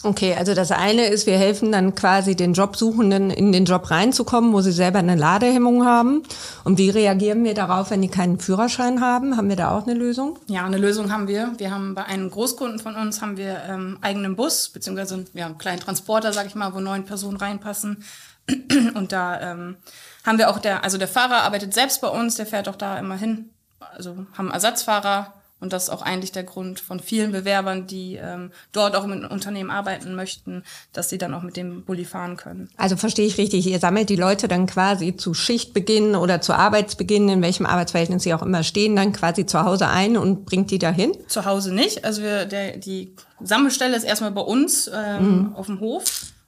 Okay, 0.07 0.37
also 0.39 0.55
das 0.55 0.71
eine 0.71 1.09
ist, 1.09 1.27
wir 1.27 1.37
helfen 1.37 1.73
dann 1.73 1.97
quasi 1.97 2.37
den 2.37 2.53
Jobsuchenden 2.53 3.31
in 3.31 3.51
den 3.51 3.65
Job 3.65 3.91
reinzukommen, 3.91 4.53
wo 4.53 4.61
sie 4.61 4.71
selber 4.71 5.01
eine 5.01 5.17
Ladehemmung 5.17 5.85
haben. 5.85 6.23
Und 6.63 6.79
wie 6.79 6.91
reagieren 6.91 7.43
wir 7.43 7.55
darauf, 7.55 7.91
wenn 7.91 8.03
die 8.03 8.09
keinen 8.09 8.39
Führerschein 8.39 9.01
haben? 9.01 9.37
Haben 9.37 9.49
wir 9.49 9.57
da 9.57 9.77
auch 9.77 9.85
eine 9.85 9.95
Lösung? 9.95 10.39
Ja, 10.47 10.65
eine 10.65 10.79
Lösung 10.79 11.11
haben 11.11 11.27
wir. 11.27 11.55
Wir 11.59 11.73
haben 11.73 11.97
bei 11.97 12.05
einem 12.05 12.31
Großkunden 12.31 12.79
von 12.79 12.95
uns 12.95 13.21
haben 13.21 13.37
wir 13.37 13.61
ähm, 13.69 13.99
eigenen 14.01 14.37
Bus, 14.37 14.69
beziehungsweise 14.69 15.25
wir 15.33 15.43
haben 15.43 15.53
einen 15.53 15.59
kleinen 15.59 15.81
Transporter, 15.81 16.33
sag 16.33 16.47
ich 16.47 16.55
mal, 16.55 16.73
wo 16.73 16.79
neun 16.79 17.05
Personen 17.05 17.37
reinpassen. 17.37 18.05
Und 18.95 19.11
da 19.11 19.41
ähm, 19.41 19.77
haben 20.25 20.39
wir 20.39 20.51
auch 20.51 20.61
der, 20.61 20.85
also 20.85 20.99
der 20.99 21.09
Fahrer 21.09 21.43
arbeitet 21.43 21.75
selbst 21.75 22.01
bei 22.01 22.09
uns, 22.09 22.37
der 22.37 22.47
fährt 22.47 22.69
auch 22.69 22.77
da 22.77 22.97
immer 23.01 23.17
hin. 23.17 23.51
Also 23.81 24.25
haben 24.39 24.53
Ersatzfahrer, 24.53 25.33
und 25.59 25.73
das 25.73 25.85
ist 25.85 25.91
auch 25.91 26.03
eigentlich 26.03 26.33
der 26.33 26.45
Grund 26.45 26.81
von 26.81 27.01
vielen 27.01 27.33
Bewerbern, 27.33 27.87
die 27.87 28.17
ähm, 28.17 28.51
dort 28.73 28.95
auch 28.95 29.07
mit 29.07 29.25
Unternehmen 29.31 29.71
arbeiten 29.71 30.15
möchten, 30.15 30.65
dass 30.93 31.09
sie 31.09 31.17
dann 31.17 31.33
auch 31.33 31.43
mit 31.43 31.57
dem 31.57 31.83
Bulli 31.85 32.05
fahren 32.05 32.37
können. 32.37 32.69
Also 32.77 32.97
verstehe 32.97 33.27
ich 33.27 33.39
richtig, 33.39 33.67
ihr 33.67 33.79
sammelt 33.79 34.11
die 34.11 34.17
Leute 34.17 34.49
dann 34.49 34.67
quasi 34.67 35.17
zu 35.17 35.33
Schichtbeginn 35.33 36.15
oder 36.15 36.43
zu 36.43 36.53
Arbeitsbeginn, 36.53 37.29
in 37.31 37.43
welchem 37.43 37.65
Arbeitsverhältnis 37.65 38.25
sie 38.25 38.35
auch 38.35 38.43
immer 38.43 38.65
stehen, 38.65 38.97
dann 38.97 39.13
quasi 39.13 39.47
zu 39.47 39.63
Hause 39.63 39.89
ein 39.89 40.19
und 40.19 40.45
bringt 40.45 40.71
die 40.71 40.79
dahin? 40.79 41.13
Zu 41.27 41.47
Hause 41.47 41.75
nicht. 41.75 42.05
Also 42.05 42.23
wir, 42.23 42.45
der, 42.45 42.77
die 42.77 43.15
Sammelstelle 43.41 43.97
ist 43.97 44.05
erstmal 44.05 44.33
bei 44.33 44.43
uns 44.43 44.91
ähm, 44.95 45.49
mhm. 45.49 45.57
auf 45.57 45.67
dem 45.67 45.81
Hof. 45.81 46.05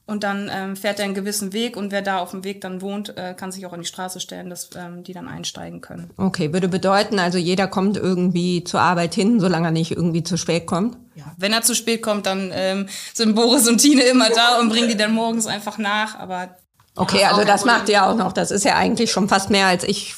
Und 0.08 0.24
dann 0.24 0.50
ähm, 0.50 0.74
fährt 0.74 1.00
er 1.00 1.04
einen 1.04 1.12
gewissen 1.12 1.52
Weg 1.52 1.76
und 1.76 1.92
wer 1.92 2.00
da 2.00 2.20
auf 2.20 2.30
dem 2.30 2.42
Weg 2.42 2.62
dann 2.62 2.80
wohnt, 2.80 3.14
äh, 3.18 3.34
kann 3.34 3.52
sich 3.52 3.66
auch 3.66 3.74
an 3.74 3.80
die 3.80 3.86
Straße 3.86 4.20
stellen, 4.20 4.48
dass 4.48 4.70
ähm, 4.74 5.04
die 5.04 5.12
dann 5.12 5.28
einsteigen 5.28 5.82
können. 5.82 6.08
Okay, 6.16 6.50
würde 6.54 6.66
bedeuten, 6.66 7.18
also 7.18 7.36
jeder 7.36 7.66
kommt 7.66 7.98
irgendwie 7.98 8.64
zur 8.64 8.80
Arbeit 8.80 9.14
hin, 9.14 9.38
solange 9.38 9.68
er 9.68 9.70
nicht 9.70 9.90
irgendwie 9.90 10.22
zu 10.22 10.38
spät 10.38 10.66
kommt? 10.66 10.96
Ja, 11.14 11.24
wenn 11.36 11.52
er 11.52 11.60
zu 11.60 11.74
spät 11.74 12.00
kommt, 12.00 12.24
dann 12.24 12.50
ähm, 12.54 12.88
sind 13.12 13.34
Boris 13.34 13.68
und 13.68 13.82
Tine 13.82 14.00
immer 14.04 14.30
da 14.30 14.58
und 14.58 14.70
bringen 14.70 14.88
die 14.88 14.96
dann 14.96 15.12
morgens 15.12 15.46
einfach 15.46 15.76
nach. 15.76 16.18
Aber 16.18 16.56
okay, 16.96 17.26
also 17.26 17.44
das 17.44 17.66
macht 17.66 17.90
ihr 17.90 18.06
auch 18.06 18.16
noch. 18.16 18.32
Das 18.32 18.50
ist 18.50 18.64
ja 18.64 18.76
eigentlich 18.76 19.12
schon 19.12 19.28
fast 19.28 19.50
mehr, 19.50 19.66
als 19.66 19.84
ich 19.84 20.14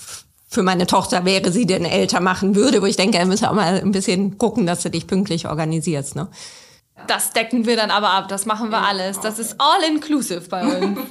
für 0.46 0.62
meine 0.62 0.86
Tochter 0.86 1.24
wäre, 1.24 1.50
sie 1.50 1.66
denn 1.66 1.84
älter 1.84 2.20
machen 2.20 2.54
würde. 2.54 2.80
Wo 2.80 2.86
ich 2.86 2.96
denke, 2.96 3.18
er 3.18 3.26
müsse 3.26 3.50
auch 3.50 3.54
mal 3.54 3.80
ein 3.80 3.90
bisschen 3.90 4.38
gucken, 4.38 4.66
dass 4.66 4.84
du 4.84 4.90
dich 4.90 5.08
pünktlich 5.08 5.48
organisierst. 5.48 6.14
Ne? 6.14 6.28
Das 7.06 7.32
decken 7.32 7.66
wir 7.66 7.76
dann 7.76 7.90
aber 7.90 8.10
ab, 8.10 8.28
das 8.28 8.46
machen 8.46 8.70
wir 8.70 8.82
alles. 8.82 9.20
Das 9.20 9.38
ist 9.38 9.56
all 9.58 9.82
inclusive 9.88 10.42
bei 10.48 10.64
uns. 10.64 10.98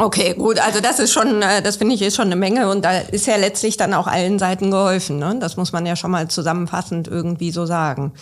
Okay, 0.00 0.34
gut, 0.34 0.60
also 0.60 0.80
das 0.80 1.00
ist 1.00 1.12
schon, 1.12 1.42
äh, 1.42 1.60
das 1.60 1.76
finde 1.76 1.92
ich 1.96 2.02
ist 2.02 2.14
schon 2.14 2.26
eine 2.26 2.36
Menge 2.36 2.70
und 2.70 2.84
da 2.84 2.98
ist 2.98 3.26
ja 3.26 3.34
letztlich 3.34 3.76
dann 3.76 3.94
auch 3.94 4.06
allen 4.06 4.38
Seiten 4.38 4.70
geholfen. 4.70 5.18
Ne? 5.18 5.36
Das 5.40 5.56
muss 5.56 5.72
man 5.72 5.86
ja 5.86 5.96
schon 5.96 6.12
mal 6.12 6.28
zusammenfassend 6.28 7.08
irgendwie 7.08 7.50
so 7.50 7.66
sagen. 7.66 8.12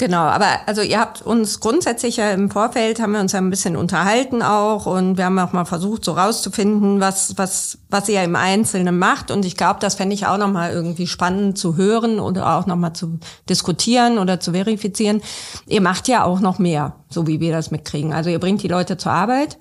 Genau, 0.00 0.22
aber 0.22 0.46
also 0.64 0.80
ihr 0.80 0.98
habt 0.98 1.20
uns 1.20 1.60
grundsätzlich 1.60 2.16
ja 2.16 2.30
im 2.30 2.50
Vorfeld 2.50 3.02
haben 3.02 3.12
wir 3.12 3.20
uns 3.20 3.32
ja 3.32 3.38
ein 3.38 3.50
bisschen 3.50 3.76
unterhalten 3.76 4.42
auch 4.42 4.86
und 4.86 5.18
wir 5.18 5.26
haben 5.26 5.38
auch 5.38 5.52
mal 5.52 5.66
versucht 5.66 6.06
so 6.06 6.12
rauszufinden, 6.12 7.00
was 7.00 7.36
was 7.36 7.76
was 7.90 8.08
ihr 8.08 8.22
im 8.22 8.34
Einzelnen 8.34 8.98
macht 8.98 9.30
und 9.30 9.44
ich 9.44 9.58
glaube, 9.58 9.78
das 9.78 9.96
fände 9.96 10.14
ich 10.14 10.26
auch 10.26 10.38
noch 10.38 10.50
mal 10.50 10.72
irgendwie 10.72 11.06
spannend 11.06 11.58
zu 11.58 11.76
hören 11.76 12.18
oder 12.18 12.56
auch 12.56 12.64
noch 12.64 12.76
mal 12.76 12.94
zu 12.94 13.18
diskutieren 13.50 14.16
oder 14.16 14.40
zu 14.40 14.52
verifizieren. 14.52 15.20
Ihr 15.66 15.82
macht 15.82 16.08
ja 16.08 16.24
auch 16.24 16.40
noch 16.40 16.58
mehr, 16.58 16.94
so 17.10 17.26
wie 17.26 17.40
wir 17.40 17.52
das 17.52 17.70
mitkriegen. 17.70 18.14
Also 18.14 18.30
ihr 18.30 18.38
bringt 18.38 18.62
die 18.62 18.68
Leute 18.68 18.96
zur 18.96 19.12
Arbeit 19.12 19.58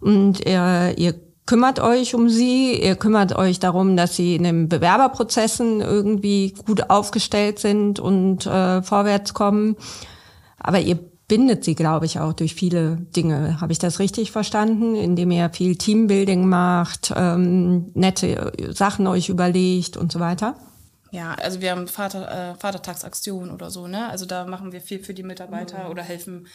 und 0.00 0.40
ihr, 0.46 0.94
ihr 0.96 1.20
kümmert 1.52 1.80
euch 1.80 2.14
um 2.14 2.30
sie, 2.30 2.82
ihr 2.82 2.96
kümmert 2.96 3.36
euch 3.36 3.58
darum, 3.58 3.94
dass 3.94 4.16
sie 4.16 4.36
in 4.36 4.44
den 4.44 4.70
Bewerberprozessen 4.70 5.82
irgendwie 5.82 6.54
gut 6.64 6.88
aufgestellt 6.88 7.58
sind 7.58 8.00
und 8.00 8.46
äh, 8.46 8.80
vorwärts 8.80 9.34
kommen. 9.34 9.76
Aber 10.56 10.80
ihr 10.80 10.98
bindet 11.28 11.62
sie, 11.62 11.74
glaube 11.74 12.06
ich, 12.06 12.18
auch 12.18 12.32
durch 12.32 12.54
viele 12.54 12.96
Dinge. 13.14 13.60
Habe 13.60 13.70
ich 13.70 13.78
das 13.78 13.98
richtig 13.98 14.32
verstanden? 14.32 14.94
Indem 14.94 15.30
ihr 15.30 15.50
viel 15.50 15.76
Teambuilding 15.76 16.48
macht, 16.48 17.12
ähm, 17.14 17.90
nette 17.92 18.54
Sachen 18.70 19.06
euch 19.06 19.28
überlegt 19.28 19.98
und 19.98 20.10
so 20.10 20.20
weiter? 20.20 20.54
Ja, 21.10 21.34
also 21.34 21.60
wir 21.60 21.72
haben 21.72 21.86
Vater, 21.86 22.52
äh, 22.52 22.54
Vatertagsaktionen 22.54 23.50
oder 23.50 23.68
so, 23.68 23.88
ne? 23.88 24.08
Also 24.08 24.24
da 24.24 24.46
machen 24.46 24.72
wir 24.72 24.80
viel 24.80 25.04
für 25.04 25.12
die 25.12 25.22
Mitarbeiter 25.22 25.84
mhm. 25.84 25.90
oder 25.90 26.02
helfen 26.02 26.46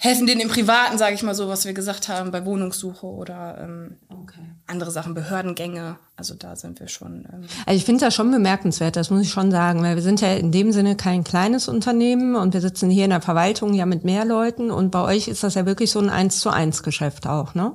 helfen 0.00 0.26
denen 0.28 0.40
im 0.40 0.48
Privaten, 0.48 0.96
sage 0.96 1.14
ich 1.16 1.22
mal 1.24 1.34
so, 1.34 1.48
was 1.48 1.64
wir 1.64 1.72
gesagt 1.72 2.08
haben, 2.08 2.30
bei 2.30 2.44
Wohnungssuche 2.44 3.04
oder 3.04 3.58
ähm, 3.60 3.96
okay. 4.08 4.38
andere 4.68 4.92
Sachen, 4.92 5.12
Behördengänge. 5.12 5.96
Also 6.16 6.34
da 6.34 6.54
sind 6.54 6.78
wir 6.78 6.86
schon. 6.86 7.26
Ähm 7.32 7.48
also 7.66 7.76
ich 7.76 7.84
finde 7.84 8.04
das 8.04 8.14
schon 8.14 8.30
bemerkenswert, 8.30 8.94
das 8.94 9.10
muss 9.10 9.22
ich 9.22 9.30
schon 9.30 9.50
sagen, 9.50 9.82
weil 9.82 9.96
wir 9.96 10.02
sind 10.02 10.20
ja 10.20 10.34
in 10.34 10.52
dem 10.52 10.70
Sinne 10.70 10.96
kein 10.96 11.24
kleines 11.24 11.66
Unternehmen 11.66 12.36
und 12.36 12.54
wir 12.54 12.60
sitzen 12.60 12.90
hier 12.90 13.04
in 13.04 13.10
der 13.10 13.20
Verwaltung 13.20 13.74
ja 13.74 13.86
mit 13.86 14.04
mehr 14.04 14.24
Leuten 14.24 14.70
und 14.70 14.90
bei 14.90 15.02
euch 15.02 15.26
ist 15.26 15.42
das 15.42 15.54
ja 15.54 15.66
wirklich 15.66 15.90
so 15.90 15.98
ein 15.98 16.10
eins 16.10 16.38
zu 16.38 16.50
eins 16.50 16.84
Geschäft 16.84 17.26
auch, 17.26 17.54
ne? 17.54 17.72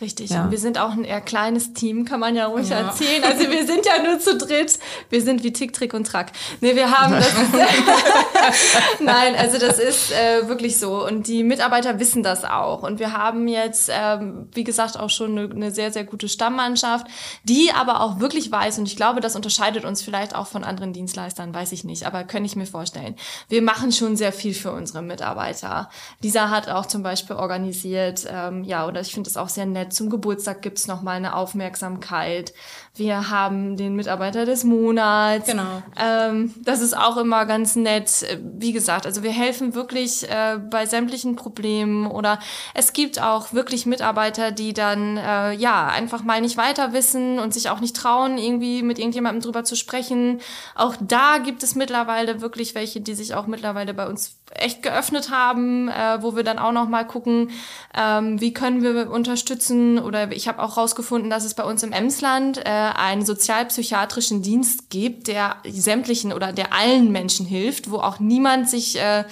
Richtig. 0.00 0.30
Ja. 0.30 0.44
Und 0.44 0.50
wir 0.50 0.58
sind 0.58 0.78
auch 0.78 0.92
ein 0.92 1.04
eher 1.04 1.20
kleines 1.20 1.74
Team, 1.74 2.06
kann 2.06 2.20
man 2.20 2.34
ja 2.34 2.46
ruhig 2.46 2.70
Ja. 2.70 2.78
erzählen. 2.80 3.22
Also 3.22 3.50
wir 3.50 3.66
sind 3.66 3.84
ja 3.84 4.02
nur 4.02 4.18
zu 4.18 4.38
dritt. 4.38 4.78
Wir 5.10 5.20
sind 5.22 5.44
wie 5.44 5.52
Tick, 5.52 5.74
Trick 5.74 5.92
und 5.92 6.06
Track. 6.06 6.32
Nee, 6.62 6.74
wir 6.74 6.90
haben 6.90 7.12
das. 7.12 7.28
Nein, 9.00 9.34
also 9.36 9.58
das 9.58 9.78
ist 9.78 10.12
äh, 10.12 10.48
wirklich 10.48 10.78
so. 10.78 11.04
Und 11.04 11.26
die 11.26 11.44
Mitarbeiter 11.44 11.98
wissen 11.98 12.22
das 12.22 12.44
auch. 12.44 12.82
Und 12.82 12.98
wir 12.98 13.12
haben 13.12 13.48
jetzt, 13.48 13.90
ähm, 13.92 14.48
wie 14.52 14.64
gesagt, 14.64 14.98
auch 14.98 15.10
schon 15.10 15.38
eine, 15.38 15.50
eine 15.50 15.70
sehr, 15.70 15.92
sehr 15.92 16.04
gute 16.04 16.28
Stammmannschaft, 16.28 17.06
die 17.44 17.70
aber 17.74 18.00
auch 18.00 18.20
wirklich 18.20 18.50
weiß, 18.50 18.78
und 18.78 18.86
ich 18.86 18.96
glaube, 18.96 19.20
das 19.20 19.36
unterscheidet 19.36 19.84
uns 19.84 20.02
vielleicht 20.02 20.34
auch 20.34 20.46
von 20.46 20.64
anderen 20.64 20.92
Dienstleistern, 20.92 21.54
weiß 21.54 21.72
ich 21.72 21.84
nicht, 21.84 22.06
aber 22.06 22.24
kann 22.24 22.44
ich 22.44 22.56
mir 22.56 22.66
vorstellen. 22.66 23.16
Wir 23.48 23.62
machen 23.62 23.92
schon 23.92 24.16
sehr 24.16 24.32
viel 24.32 24.54
für 24.54 24.72
unsere 24.72 25.02
Mitarbeiter. 25.02 25.90
Lisa 26.22 26.50
hat 26.50 26.68
auch 26.68 26.86
zum 26.86 27.02
Beispiel 27.02 27.36
organisiert, 27.36 28.26
ähm, 28.30 28.64
ja, 28.64 28.86
oder 28.86 29.00
ich 29.00 29.12
finde 29.12 29.30
es 29.30 29.36
auch 29.36 29.48
sehr 29.48 29.66
nett, 29.66 29.92
zum 29.92 30.10
Geburtstag 30.10 30.62
gibt's 30.62 30.86
noch 30.86 31.02
mal 31.02 31.16
eine 31.16 31.34
Aufmerksamkeit. 31.34 32.52
Wir 33.00 33.30
haben 33.30 33.78
den 33.78 33.96
Mitarbeiter 33.96 34.44
des 34.44 34.62
Monats. 34.62 35.46
Genau. 35.46 35.82
Ähm, 35.98 36.54
das 36.62 36.82
ist 36.82 36.94
auch 36.94 37.16
immer 37.16 37.46
ganz 37.46 37.74
nett. 37.74 38.24
Äh, 38.24 38.36
Wie 38.58 38.72
gesagt, 38.72 39.06
also 39.06 39.22
wir 39.22 39.30
helfen 39.30 39.74
wirklich 39.74 40.30
äh, 40.30 40.58
bei 40.58 40.84
sämtlichen 40.84 41.34
Problemen 41.34 42.06
oder 42.06 42.38
es 42.74 42.92
gibt 42.92 43.20
auch 43.20 43.54
wirklich 43.54 43.86
Mitarbeiter, 43.86 44.52
die 44.52 44.74
dann 44.74 45.16
äh, 45.16 45.52
ja 45.52 45.86
einfach 45.86 46.24
mal 46.24 46.42
nicht 46.42 46.58
weiter 46.58 46.92
wissen 46.92 47.38
und 47.38 47.54
sich 47.54 47.70
auch 47.70 47.80
nicht 47.80 47.96
trauen, 47.96 48.36
irgendwie 48.36 48.82
mit 48.82 48.98
irgendjemandem 48.98 49.40
drüber 49.40 49.64
zu 49.64 49.76
sprechen. 49.76 50.42
Auch 50.74 50.94
da 51.00 51.38
gibt 51.38 51.62
es 51.62 51.74
mittlerweile 51.74 52.42
wirklich 52.42 52.74
welche, 52.74 53.00
die 53.00 53.14
sich 53.14 53.34
auch 53.34 53.46
mittlerweile 53.46 53.94
bei 53.94 54.06
uns 54.06 54.39
echt 54.50 54.82
geöffnet 54.82 55.30
haben, 55.30 55.88
äh, 55.88 56.18
wo 56.22 56.34
wir 56.36 56.42
dann 56.42 56.58
auch 56.58 56.72
noch 56.72 56.88
mal 56.88 57.04
gucken, 57.06 57.50
ähm, 57.94 58.40
wie 58.40 58.52
können 58.52 58.82
wir 58.82 59.10
unterstützen 59.10 59.98
oder 59.98 60.32
ich 60.32 60.48
habe 60.48 60.62
auch 60.62 60.76
rausgefunden, 60.76 61.30
dass 61.30 61.44
es 61.44 61.54
bei 61.54 61.62
uns 61.64 61.82
im 61.82 61.92
Emsland 61.92 62.58
äh, 62.58 62.62
einen 62.68 63.24
sozialpsychiatrischen 63.24 64.42
Dienst 64.42 64.90
gibt, 64.90 65.28
der 65.28 65.56
sämtlichen 65.68 66.32
oder 66.32 66.52
der 66.52 66.72
allen 66.74 67.12
Menschen 67.12 67.46
hilft, 67.46 67.90
wo 67.90 67.98
auch 67.98 68.18
niemand 68.18 68.68
sich 68.68 68.98
äh, 68.98 69.24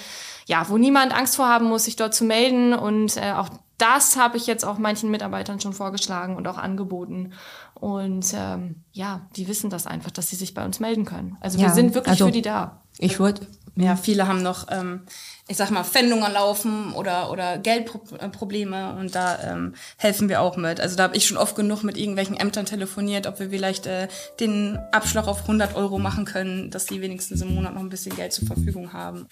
ja, 0.45 0.67
wo 0.67 0.77
niemand 0.79 1.13
Angst 1.15 1.35
vor 1.35 1.47
haben 1.47 1.65
muss, 1.67 1.85
sich 1.85 1.95
dort 1.95 2.15
zu 2.15 2.23
melden 2.23 2.73
und 2.73 3.17
äh, 3.17 3.33
auch 3.33 3.49
das 3.77 4.17
habe 4.17 4.35
ich 4.35 4.45
jetzt 4.47 4.65
auch 4.65 4.77
manchen 4.77 5.09
Mitarbeitern 5.11 5.59
schon 5.61 5.73
vorgeschlagen 5.73 6.35
und 6.35 6.45
auch 6.47 6.57
angeboten. 6.57 7.31
Und 7.75 8.25
ähm, 8.35 8.83
ja, 8.91 9.21
die 9.37 9.47
wissen 9.47 9.69
das 9.69 9.87
einfach, 9.87 10.11
dass 10.11 10.27
sie 10.29 10.35
sich 10.35 10.53
bei 10.53 10.65
uns 10.65 10.81
melden 10.81 11.05
können. 11.05 11.37
Also 11.39 11.59
wir 11.59 11.67
Ja, 11.67 11.73
sind 11.73 11.93
wirklich 11.93 12.11
also- 12.11 12.25
für 12.25 12.31
die 12.31 12.41
da. 12.41 12.81
Ich 12.97 13.19
würde, 13.19 13.47
Ja, 13.79 13.95
viele 13.95 14.27
haben 14.27 14.41
noch, 14.41 14.67
ähm, 14.69 15.03
ich 15.47 15.55
sag 15.55 15.71
mal, 15.71 15.85
Pfändungen 15.85 16.33
laufen 16.33 16.91
oder, 16.91 17.31
oder 17.31 17.57
Geldprobleme 17.57 18.97
und 18.99 19.15
da 19.15 19.39
ähm, 19.41 19.73
helfen 19.95 20.27
wir 20.27 20.41
auch 20.41 20.57
mit. 20.57 20.81
Also 20.81 20.97
da 20.97 21.03
habe 21.03 21.15
ich 21.15 21.25
schon 21.25 21.37
oft 21.37 21.55
genug 21.55 21.83
mit 21.83 21.97
irgendwelchen 21.97 22.35
Ämtern 22.35 22.65
telefoniert, 22.65 23.25
ob 23.25 23.39
wir 23.39 23.49
vielleicht 23.51 23.85
äh, 23.85 24.09
den 24.41 24.77
Abschlag 24.91 25.29
auf 25.29 25.43
100 25.43 25.75
Euro 25.75 25.97
machen 25.97 26.25
können, 26.25 26.71
dass 26.71 26.87
die 26.87 26.99
wenigstens 26.99 27.41
im 27.41 27.55
Monat 27.55 27.73
noch 27.73 27.79
ein 27.79 27.87
bisschen 27.87 28.17
Geld 28.17 28.33
zur 28.33 28.47
Verfügung 28.47 28.91
haben. 28.91 29.27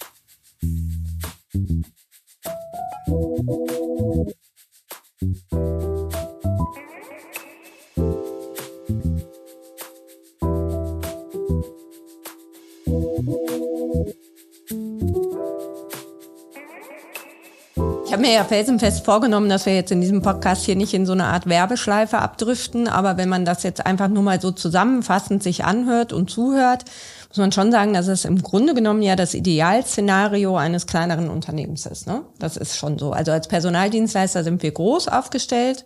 Habe 18.17 18.27
mir 18.27 18.33
ja 18.33 18.45
felsenfest 18.45 19.05
vorgenommen, 19.05 19.47
dass 19.47 19.67
wir 19.67 19.75
jetzt 19.75 19.91
in 19.91 20.01
diesem 20.01 20.24
Podcast 20.24 20.65
hier 20.65 20.75
nicht 20.75 20.95
in 20.95 21.05
so 21.05 21.12
eine 21.12 21.25
Art 21.25 21.47
Werbeschleife 21.47 22.17
abdriften, 22.17 22.88
aber 22.88 23.15
wenn 23.17 23.29
man 23.29 23.45
das 23.45 23.62
jetzt 23.62 23.86
einfach 23.86 24.07
nur 24.07 24.24
mal 24.24 24.41
so 24.41 24.50
zusammenfassend 24.50 25.43
sich 25.43 25.65
anhört 25.65 26.13
und 26.13 26.31
zuhört, 26.31 26.86
muss 27.29 27.38
man 27.38 27.51
schon 27.51 27.71
sagen, 27.71 27.93
dass 27.93 28.07
es 28.07 28.25
im 28.25 28.41
Grunde 28.41 28.74
genommen 28.74 29.03
ja 29.03 29.15
das 29.15 29.36
Idealszenario 29.36 30.57
eines 30.57 30.88
kleineren 30.88 31.29
Unternehmens 31.29 31.86
ist. 31.86 32.07
Ne? 32.07 32.24
Das 32.39 32.57
ist 32.57 32.75
schon 32.75 32.97
so. 32.97 33.12
Also 33.12 33.31
als 33.31 33.47
Personaldienstleister 33.47 34.43
sind 34.43 34.63
wir 34.63 34.71
groß 34.71 35.09
aufgestellt, 35.09 35.86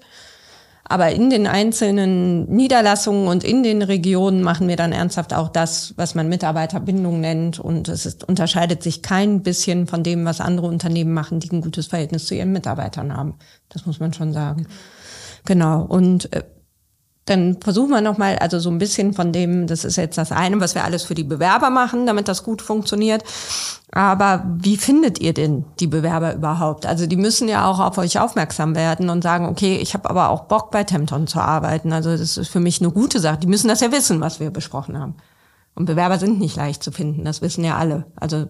aber 0.92 1.12
in 1.12 1.30
den 1.30 1.48
einzelnen 1.48 2.50
Niederlassungen 2.50 3.28
und 3.28 3.44
in 3.44 3.64
den 3.64 3.82
Regionen 3.82 4.44
machen 4.44 4.68
wir 4.68 4.76
dann 4.76 4.92
ernsthaft 4.92 5.34
auch 5.34 5.50
das, 5.50 5.94
was 5.98 6.16
man 6.16 6.30
Mitarbeiterbindung 6.30 7.20
nennt. 7.20 7.60
Und 7.60 7.88
es 7.88 8.06
ist, 8.06 8.28
unterscheidet 8.28 8.84
sich 8.84 9.02
kein 9.02 9.42
bisschen 9.42 9.88
von 9.88 10.04
dem, 10.04 10.26
was 10.26 10.42
andere 10.42 10.68
Unternehmen 10.68 11.14
machen, 11.14 11.40
die 11.40 11.52
ein 11.52 11.62
gutes 11.62 11.88
Verhältnis 11.88 12.26
zu 12.26 12.36
ihren 12.36 12.52
Mitarbeitern 12.52 13.16
haben. 13.16 13.36
Das 13.70 13.86
muss 13.86 14.00
man 14.00 14.14
schon 14.14 14.34
sagen. 14.34 14.68
Genau. 15.46 15.84
Und 15.84 16.32
äh, 16.34 16.44
dann 17.26 17.58
versuchen 17.62 17.92
wir 17.92 18.02
nochmal, 18.02 18.38
also 18.40 18.60
so 18.60 18.70
ein 18.70 18.80
bisschen 18.80 19.14
von 19.14 19.32
dem, 19.32 19.68
das 19.68 19.86
ist 19.86 19.96
jetzt 19.96 20.18
das 20.18 20.32
eine, 20.32 20.60
was 20.60 20.74
wir 20.74 20.84
alles 20.84 21.04
für 21.04 21.14
die 21.14 21.24
Bewerber 21.24 21.70
machen, 21.70 22.08
damit 22.08 22.28
das 22.28 22.44
gut 22.44 22.62
funktioniert. 22.62 23.24
Aber 23.92 24.44
wie 24.58 24.78
findet 24.78 25.20
ihr 25.20 25.34
denn 25.34 25.66
die 25.80 25.88
Bewerber 25.88 26.34
überhaupt? 26.34 26.86
Also 26.86 27.06
die 27.06 27.18
müssen 27.18 27.48
ja 27.48 27.66
auch 27.66 27.80
auf 27.80 27.98
euch 27.98 28.20
aufmerksam 28.20 28.76
werden 28.76 29.10
und 29.10 29.22
sagen, 29.22 29.46
okay, 29.46 29.78
ich 29.78 29.94
habe 29.94 30.10
aber 30.10 30.30
auch 30.30 30.46
Bock 30.46 30.72
bei 30.72 30.84
Tempton 30.84 31.28
zu 31.28 31.40
arbeiten. 31.40 31.94
Also 31.94 32.10
das 32.10 32.38
ist 32.38 32.48
für 32.48 32.60
mich 32.60 32.82
eine 32.82 32.92
gute 32.92 33.20
Sache. 33.20 33.38
Die 33.38 33.48
müssen 33.48 33.68
das 33.68 33.82
ja 33.82 33.92
wissen, 33.92 34.20
was 34.20 34.40
wir 34.40 34.50
besprochen 34.50 34.98
haben. 34.98 35.16
Und 35.76 35.86
Bewerber 35.86 36.18
sind 36.18 36.40
nicht 36.40 36.56
leicht 36.56 36.84
zu 36.84 36.92
finden, 36.92 37.24
das 37.24 37.42
wissen 37.42 37.64
ja 37.64 37.78
alle. 37.78 38.06
Also 38.16 38.48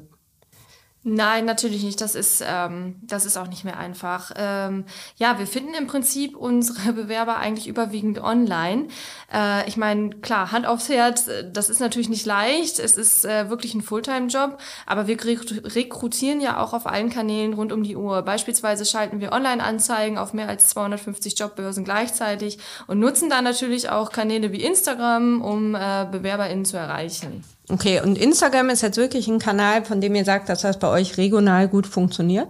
Nein, 1.03 1.45
natürlich 1.45 1.81
nicht. 1.83 1.99
Das 1.99 2.13
ist, 2.13 2.43
ähm, 2.45 2.95
das 3.01 3.25
ist 3.25 3.35
auch 3.35 3.47
nicht 3.47 3.63
mehr 3.63 3.79
einfach. 3.79 4.31
Ähm, 4.35 4.85
ja, 5.15 5.39
wir 5.39 5.47
finden 5.47 5.73
im 5.73 5.87
Prinzip 5.87 6.37
unsere 6.37 6.93
Bewerber 6.93 7.37
eigentlich 7.37 7.67
überwiegend 7.67 8.19
online. 8.19 8.87
Äh, 9.33 9.67
ich 9.67 9.77
meine, 9.77 10.11
klar, 10.11 10.51
Hand 10.51 10.67
aufs 10.67 10.89
Herz, 10.89 11.27
äh, 11.27 11.49
das 11.51 11.71
ist 11.71 11.79
natürlich 11.79 12.09
nicht 12.09 12.27
leicht. 12.27 12.77
Es 12.77 12.97
ist 12.97 13.25
äh, 13.25 13.49
wirklich 13.49 13.73
ein 13.73 13.81
Fulltime-Job, 13.81 14.59
aber 14.85 15.07
wir 15.07 15.17
rekru- 15.17 15.75
rekrutieren 15.75 16.39
ja 16.39 16.59
auch 16.61 16.73
auf 16.73 16.85
allen 16.85 17.09
Kanälen 17.09 17.53
rund 17.53 17.73
um 17.73 17.81
die 17.81 17.95
Uhr. 17.95 18.21
Beispielsweise 18.21 18.85
schalten 18.85 19.19
wir 19.19 19.31
Online-Anzeigen 19.31 20.19
auf 20.19 20.33
mehr 20.33 20.49
als 20.49 20.67
250 20.67 21.39
Jobbörsen 21.39 21.83
gleichzeitig 21.83 22.59
und 22.85 22.99
nutzen 22.99 23.27
da 23.27 23.41
natürlich 23.41 23.89
auch 23.89 24.11
Kanäle 24.11 24.51
wie 24.51 24.63
Instagram, 24.63 25.41
um 25.41 25.73
äh, 25.73 26.05
BewerberInnen 26.11 26.65
zu 26.65 26.77
erreichen. 26.77 27.43
Okay, 27.71 28.01
und 28.01 28.17
Instagram 28.17 28.69
ist 28.69 28.81
jetzt 28.81 28.97
wirklich 28.97 29.29
ein 29.29 29.39
Kanal, 29.39 29.85
von 29.85 30.01
dem 30.01 30.13
ihr 30.13 30.25
sagt, 30.25 30.49
dass 30.49 30.61
das 30.61 30.77
bei 30.77 30.89
euch 30.89 31.17
regional 31.17 31.69
gut 31.69 31.87
funktioniert? 31.87 32.49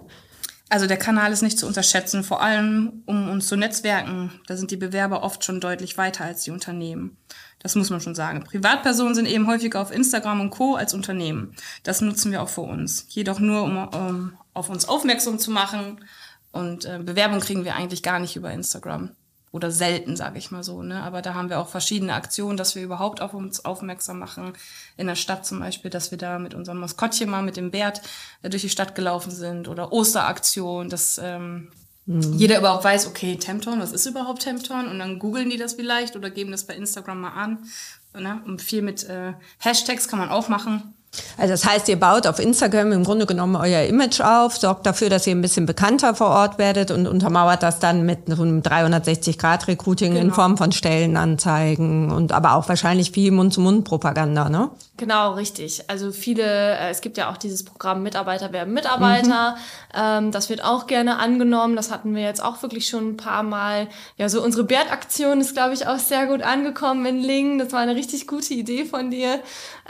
Also 0.68 0.88
der 0.88 0.98
Kanal 0.98 1.32
ist 1.32 1.44
nicht 1.44 1.60
zu 1.60 1.68
unterschätzen, 1.68 2.24
vor 2.24 2.42
allem 2.42 3.04
um 3.06 3.30
uns 3.30 3.48
zu 3.48 3.56
netzwerken. 3.56 4.32
Da 4.48 4.58
sind 4.58 4.72
die 4.72 4.78
Bewerber 4.78 5.22
oft 5.22 5.44
schon 5.44 5.60
deutlich 5.60 5.98
weiter 5.98 6.24
als 6.24 6.44
die 6.44 6.50
Unternehmen. 6.50 7.18
Das 7.60 7.76
muss 7.76 7.92
man 7.92 8.02
schon 8.02 8.16
sagen. 8.16 8.44
Privatpersonen 8.46 9.14
sind 9.14 9.28
eben 9.28 9.46
häufiger 9.46 9.82
auf 9.82 9.92
Instagram 9.92 10.42
und 10.42 10.50
Co. 10.50 10.76
als 10.76 10.96
Unternehmen. 10.96 11.56
Das 11.84 12.02
nutzen 12.02 12.32
wir 12.32 12.42
auch 12.42 12.50
für 12.50 12.62
uns. 12.62 13.06
Jedoch 13.10 13.40
nur, 13.40 13.62
um, 13.62 13.78
um 13.90 14.38
auf 14.56 14.70
uns 14.70 14.88
aufmerksam 14.88 15.38
zu 15.38 15.52
machen. 15.52 16.04
Und 16.52 16.86
äh, 16.86 16.98
Bewerbung 16.98 17.42
kriegen 17.42 17.64
wir 17.64 17.76
eigentlich 17.76 18.02
gar 18.02 18.18
nicht 18.18 18.36
über 18.36 18.52
Instagram. 18.52 19.12
Oder 19.52 19.70
selten, 19.70 20.16
sage 20.16 20.38
ich 20.38 20.50
mal 20.52 20.64
so. 20.64 20.82
Ne? 20.82 21.04
Aber 21.04 21.22
da 21.22 21.34
haben 21.34 21.50
wir 21.50 21.60
auch 21.60 21.68
verschiedene 21.68 22.14
Aktionen, 22.14 22.56
dass 22.56 22.76
wir 22.76 22.84
überhaupt 22.84 23.22
auf 23.22 23.34
uns 23.34 23.66
aufmerksam 23.66 24.18
machen. 24.20 24.54
In 24.96 25.08
der 25.08 25.16
Stadt 25.16 25.46
zum 25.46 25.60
Beispiel, 25.60 25.92
dass 25.92 26.12
wir 26.12 26.18
da 26.18 26.40
mit 26.40 26.54
unserem 26.54 26.80
Maskottchen 26.80 27.30
mal 27.30 27.42
mit 27.42 27.58
dem 27.58 27.70
Bert 27.70 28.02
äh, 28.44 28.50
durch 28.50 28.62
die 28.62 28.70
Stadt 28.70 28.96
gelaufen 28.96 29.32
sind. 29.32 29.68
Oder 29.68 29.92
Osteraktion, 29.92 30.90
dass 30.90 31.20
ähm, 31.22 31.70
jeder 32.06 32.60
überhaupt 32.60 32.84
weiß, 32.84 33.08
okay, 33.08 33.36
Tempton, 33.36 33.80
was 33.80 33.92
ist 33.92 34.06
überhaupt 34.06 34.42
Tempton? 34.42 34.88
Und 34.88 35.00
dann 35.00 35.20
googeln 35.20 35.50
die 35.50 35.58
das 35.58 35.74
vielleicht 35.74 36.16
oder 36.16 36.30
geben 36.30 36.52
das 36.52 36.66
bei 36.66 36.76
Instagram 36.76 37.22
mal 37.22 37.30
an. 37.30 37.66
Ne? 38.14 38.42
Und 38.46 38.62
viel 38.62 38.82
mit 38.82 39.04
äh, 39.04 39.34
Hashtags 39.60 40.08
kann 40.08 40.20
man 40.20 40.30
auch 40.30 40.50
machen. 40.50 40.94
Also 41.38 41.52
das 41.52 41.66
heißt, 41.66 41.90
ihr 41.90 42.00
baut 42.00 42.26
auf 42.26 42.40
Instagram 42.40 42.94
im 42.94 43.04
Grunde 43.04 43.26
genommen 43.26 43.56
euer 43.58 43.84
Image 43.84 44.22
auf, 44.22 44.56
sorgt 44.58 44.86
dafür, 44.86 45.10
dass 45.10 45.28
ihr 45.28 45.36
ein 45.36 45.42
bisschen 45.42 45.66
bekannter 45.66 46.16
vor 46.16 46.28
Ort 46.30 46.58
werdet 46.58 46.90
und 46.90 47.06
untermauert 47.08 47.64
das 47.64 47.80
dann 47.80 48.06
mit 48.06 48.20
so 48.28 48.44
einem 48.44 48.62
360-Grad-Recruiting 48.62 50.16
in 50.16 50.22
Genau. 50.22 50.34
Form 50.34 50.58
von 50.58 50.72
Stellenanzeigen 50.72 52.12
und 52.12 52.32
aber 52.32 52.54
auch 52.56 52.70
wahrscheinlich 52.70 53.12
viel 53.12 53.32
Mund-zu-Mund-Propaganda, 53.32 54.50
ne? 54.50 54.70
Genau, 54.98 55.34
richtig. 55.34 55.84
Also 55.90 56.12
viele, 56.12 56.44
äh, 56.44 56.90
es 56.92 57.02
gibt 57.02 57.18
ja 57.18 57.32
auch 57.32 57.38
dieses 57.38 57.66
Programm 57.66 58.04
Mitarbeiter 58.04 58.54
werben 58.54 58.72
Mitarbeiter. 58.74 59.56
Ähm, 59.96 60.32
das 60.32 60.50
wird 60.50 60.64
auch 60.64 60.86
gerne 60.86 61.18
angenommen. 61.18 61.76
Das 61.76 61.90
hatten 61.92 62.14
wir 62.14 62.22
jetzt 62.22 62.44
auch 62.44 62.62
wirklich 62.62 62.88
schon 62.88 63.10
ein 63.14 63.18
paar 63.18 63.42
Mal. 63.42 63.88
Ja, 64.18 64.30
so 64.30 64.44
unsere 64.44 64.64
Bärtaktion 64.64 65.42
ist, 65.42 65.54
glaube 65.54 65.74
ich, 65.74 65.88
auch 65.88 65.98
sehr 65.98 66.28
gut 66.28 66.44
angekommen 66.44 67.06
in 67.08 67.18
Lingen. 67.20 67.58
Das 67.58 67.74
war 67.74 67.80
eine 67.80 67.96
richtig 67.96 68.28
gute 68.28 68.54
Idee 68.54 68.86
von 68.86 69.10
dir, 69.10 69.40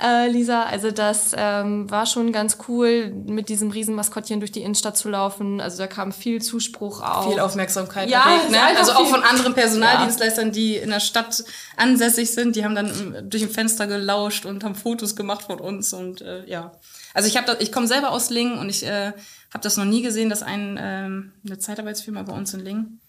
äh, 0.01 0.29
Lisa. 0.29 0.63
Also 0.63 0.91
das 1.11 1.35
ähm, 1.37 1.91
war 1.91 2.05
schon 2.05 2.31
ganz 2.31 2.57
cool, 2.67 3.11
mit 3.11 3.49
diesem 3.49 3.69
Riesenmaskottchen 3.69 4.39
durch 4.39 4.51
die 4.53 4.61
Innenstadt 4.61 4.97
zu 4.97 5.09
laufen. 5.09 5.59
Also 5.59 5.77
da 5.79 5.87
kam 5.87 6.13
viel 6.13 6.41
Zuspruch 6.41 7.01
auch. 7.01 7.29
Viel 7.29 7.39
Aufmerksamkeit 7.41 8.09
Ja, 8.09 8.23
erregt, 8.23 8.51
ne? 8.51 8.59
Also 8.77 8.93
auch 8.93 9.07
von 9.07 9.21
anderen 9.21 9.53
Personaldienstleistern, 9.53 10.53
die 10.53 10.77
in 10.77 10.89
der 10.89 11.01
Stadt 11.01 11.43
ansässig 11.75 12.31
sind, 12.31 12.55
die 12.55 12.63
haben 12.63 12.75
dann 12.75 12.87
ähm, 12.87 13.29
durch 13.29 13.43
ein 13.43 13.49
Fenster 13.49 13.87
gelauscht 13.87 14.45
und 14.45 14.63
haben 14.63 14.75
Fotos 14.75 15.17
gemacht 15.17 15.43
von 15.43 15.59
uns 15.59 15.91
und 15.91 16.21
äh, 16.21 16.45
ja. 16.45 16.71
Also 17.13 17.27
ich 17.27 17.35
habe 17.35 17.57
ich 17.59 17.73
komme 17.73 17.87
selber 17.87 18.11
aus 18.11 18.29
Lingen 18.29 18.57
und 18.57 18.69
ich 18.69 18.85
äh, 18.85 19.07
habe 19.53 19.63
das 19.63 19.75
noch 19.75 19.85
nie 19.85 20.01
gesehen, 20.01 20.29
dass 20.29 20.43
ein 20.43 20.79
ähm, 20.81 21.33
eine 21.45 21.59
Zeitarbeitsfirma 21.59 22.23
bei 22.23 22.33
uns 22.33 22.53
in 22.53 22.61
Lingen 22.61 23.01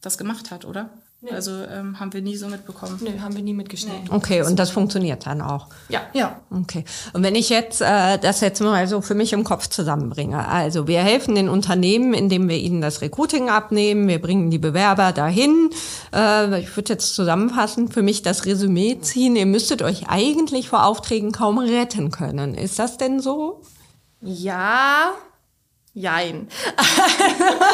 das 0.00 0.18
gemacht 0.18 0.50
hat, 0.50 0.64
oder? 0.64 0.90
Also 1.30 1.50
ähm, 1.50 1.98
haben 1.98 2.12
wir 2.12 2.20
nie 2.20 2.36
so 2.36 2.46
mitbekommen. 2.46 2.98
Nö, 3.02 3.20
haben 3.20 3.34
wir 3.34 3.42
nie 3.42 3.54
mitgeschnitten. 3.54 4.10
Okay, 4.10 4.42
und 4.42 4.58
das 4.58 4.70
funktioniert 4.70 5.26
dann 5.26 5.40
auch. 5.40 5.68
Ja. 5.88 6.02
Ja. 6.12 6.40
Okay. 6.50 6.84
Und 7.14 7.22
wenn 7.22 7.34
ich 7.34 7.48
jetzt 7.48 7.80
äh, 7.80 8.18
das 8.18 8.40
jetzt 8.42 8.60
mal 8.60 8.86
so 8.86 9.00
für 9.00 9.14
mich 9.14 9.32
im 9.32 9.42
Kopf 9.42 9.68
zusammenbringe, 9.68 10.46
also 10.46 10.86
wir 10.86 11.00
helfen 11.00 11.34
den 11.34 11.48
Unternehmen, 11.48 12.12
indem 12.12 12.48
wir 12.48 12.58
ihnen 12.58 12.80
das 12.80 13.00
Recruiting 13.00 13.48
abnehmen, 13.48 14.08
wir 14.08 14.20
bringen 14.20 14.50
die 14.50 14.58
Bewerber 14.58 15.12
dahin. 15.12 15.70
Äh, 16.14 16.60
ich 16.60 16.76
würde 16.76 16.92
jetzt 16.92 17.14
zusammenfassen, 17.14 17.88
für 17.88 18.02
mich 18.02 18.22
das 18.22 18.44
Resümee 18.44 18.98
ziehen. 19.00 19.36
Ihr 19.36 19.46
müsstet 19.46 19.82
euch 19.82 20.08
eigentlich 20.08 20.68
vor 20.68 20.84
Aufträgen 20.84 21.32
kaum 21.32 21.58
retten 21.58 22.10
können. 22.10 22.54
Ist 22.54 22.78
das 22.78 22.98
denn 22.98 23.20
so? 23.20 23.62
Ja, 24.20 25.12
jein. 25.96 26.46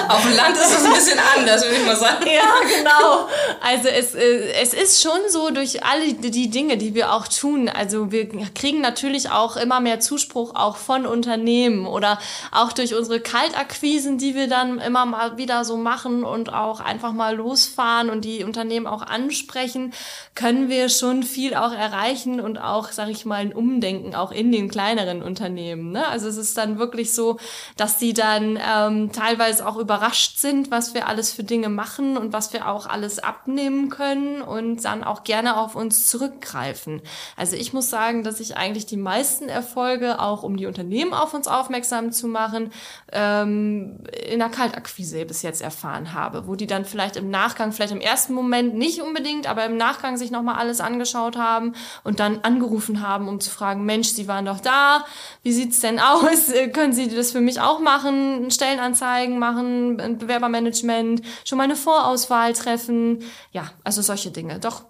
Auf 0.08 0.22
dem 0.22 0.36
Land 0.36 0.56
ist 0.56 0.70
es 0.70 0.84
ein 0.84 0.92
bisschen 0.92 1.18
anders, 1.36 1.64
würde 1.64 1.74
ich 1.74 1.84
mal 1.84 1.96
sagen. 1.96 2.24
Ja, 2.24 2.54
genau. 2.78 3.28
Also 3.60 3.88
es, 3.88 4.14
äh, 4.14 4.52
es 4.62 4.74
ist 4.74 5.02
schon 5.02 5.18
so 5.28 5.50
durch 5.50 5.84
alle 5.84 6.14
die 6.14 6.48
Dinge, 6.48 6.76
die 6.76 6.94
wir 6.94 7.12
auch 7.12 7.26
tun. 7.26 7.68
Also 7.68 8.12
wir 8.12 8.28
kriegen 8.54 8.80
natürlich 8.80 9.30
auch 9.30 9.56
immer 9.56 9.80
mehr 9.80 9.98
Zuspruch 9.98 10.54
auch 10.54 10.76
von 10.76 11.04
Unternehmen 11.04 11.84
oder 11.84 12.20
auch 12.52 12.72
durch 12.72 12.94
unsere 12.94 13.18
Kaltakquisen, 13.18 14.18
die 14.18 14.36
wir 14.36 14.46
dann 14.46 14.78
immer 14.78 15.04
mal 15.04 15.36
wieder 15.36 15.64
so 15.64 15.76
machen 15.76 16.22
und 16.22 16.54
auch 16.54 16.78
einfach 16.78 17.12
mal 17.12 17.34
losfahren 17.34 18.08
und 18.08 18.24
die 18.24 18.44
Unternehmen 18.44 18.86
auch 18.86 19.02
ansprechen, 19.02 19.92
können 20.36 20.68
wir 20.68 20.90
schon 20.90 21.24
viel 21.24 21.56
auch 21.56 21.72
erreichen 21.72 22.40
und 22.40 22.58
auch, 22.58 22.92
sag 22.92 23.08
ich 23.08 23.24
mal, 23.24 23.40
ein 23.40 23.52
Umdenken 23.52 24.14
auch 24.14 24.30
in 24.30 24.52
den 24.52 24.70
kleineren 24.70 25.22
Unternehmen. 25.24 25.90
Ne? 25.90 26.06
Also 26.06 26.28
es 26.28 26.36
ist 26.36 26.56
dann 26.56 26.78
wirklich 26.78 27.12
so, 27.12 27.38
dass 27.76 27.98
die 27.98 28.11
dann 28.14 28.58
ähm, 28.60 29.12
teilweise 29.12 29.66
auch 29.66 29.76
überrascht 29.76 30.38
sind, 30.38 30.70
was 30.70 30.94
wir 30.94 31.08
alles 31.08 31.32
für 31.32 31.44
Dinge 31.44 31.68
machen 31.68 32.16
und 32.16 32.32
was 32.32 32.52
wir 32.52 32.68
auch 32.68 32.86
alles 32.86 33.18
abnehmen 33.18 33.90
können 33.90 34.42
und 34.42 34.84
dann 34.84 35.04
auch 35.04 35.24
gerne 35.24 35.56
auf 35.56 35.76
uns 35.76 36.06
zurückgreifen. 36.06 37.02
Also 37.36 37.56
ich 37.56 37.72
muss 37.72 37.90
sagen, 37.90 38.24
dass 38.24 38.40
ich 38.40 38.56
eigentlich 38.56 38.86
die 38.86 38.96
meisten 38.96 39.48
Erfolge, 39.48 40.20
auch 40.20 40.42
um 40.42 40.56
die 40.56 40.66
Unternehmen 40.66 41.14
auf 41.14 41.34
uns 41.34 41.48
aufmerksam 41.48 42.12
zu 42.12 42.26
machen, 42.26 42.72
ähm, 43.12 43.98
in 44.28 44.38
der 44.38 44.48
Kaltakquise 44.48 45.24
bis 45.24 45.42
jetzt 45.42 45.62
erfahren 45.62 46.14
habe, 46.14 46.46
wo 46.46 46.54
die 46.54 46.66
dann 46.66 46.84
vielleicht 46.84 47.16
im 47.16 47.30
Nachgang, 47.30 47.72
vielleicht 47.72 47.92
im 47.92 48.00
ersten 48.00 48.32
Moment 48.32 48.74
nicht 48.74 49.02
unbedingt, 49.02 49.46
aber 49.46 49.64
im 49.66 49.76
Nachgang 49.76 50.16
sich 50.16 50.30
nochmal 50.30 50.56
alles 50.56 50.80
angeschaut 50.80 51.36
haben 51.36 51.74
und 52.04 52.20
dann 52.20 52.40
angerufen 52.42 53.06
haben, 53.06 53.28
um 53.28 53.40
zu 53.40 53.50
fragen, 53.50 53.84
Mensch, 53.84 54.08
Sie 54.08 54.28
waren 54.28 54.44
doch 54.44 54.60
da, 54.60 55.04
wie 55.42 55.52
sieht's 55.52 55.80
denn 55.80 55.98
aus? 55.98 56.52
Können 56.72 56.92
Sie 56.92 57.08
das 57.08 57.32
für 57.32 57.40
mich 57.40 57.60
auch 57.60 57.80
machen? 57.80 58.01
Stellenanzeigen 58.50 59.38
machen, 59.38 59.96
Bewerbermanagement, 60.18 61.22
schon 61.44 61.58
mal 61.58 61.64
eine 61.64 61.76
Vorauswahl 61.76 62.52
treffen. 62.52 63.20
Ja, 63.52 63.70
also 63.84 64.02
solche 64.02 64.30
Dinge. 64.30 64.58
Doch. 64.58 64.84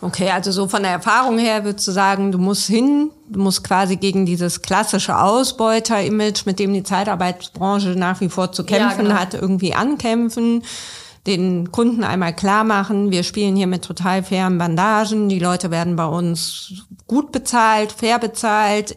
Okay, 0.00 0.30
also 0.30 0.50
so 0.50 0.66
von 0.66 0.82
der 0.82 0.92
Erfahrung 0.92 1.38
her 1.38 1.64
würdest 1.64 1.86
du 1.88 1.92
sagen, 1.92 2.32
du 2.32 2.38
musst 2.38 2.66
hin, 2.66 3.10
du 3.28 3.40
musst 3.40 3.64
quasi 3.64 3.96
gegen 3.96 4.24
dieses 4.24 4.62
klassische 4.62 5.18
Ausbeuter-Image, 5.18 6.46
mit 6.46 6.58
dem 6.58 6.72
die 6.72 6.82
Zeitarbeitsbranche 6.82 7.90
nach 7.90 8.20
wie 8.22 8.30
vor 8.30 8.50
zu 8.52 8.64
kämpfen 8.64 9.04
genau. 9.04 9.16
hat, 9.16 9.34
irgendwie 9.34 9.74
ankämpfen 9.74 10.62
den 11.28 11.70
Kunden 11.70 12.04
einmal 12.04 12.34
klar 12.34 12.64
machen, 12.64 13.10
wir 13.10 13.22
spielen 13.22 13.54
hier 13.54 13.66
mit 13.66 13.84
total 13.84 14.22
fairen 14.22 14.56
Bandagen, 14.56 15.28
die 15.28 15.38
Leute 15.38 15.70
werden 15.70 15.94
bei 15.94 16.06
uns 16.06 16.86
gut 17.06 17.32
bezahlt, 17.32 17.92
fair 17.92 18.18
bezahlt, 18.18 18.96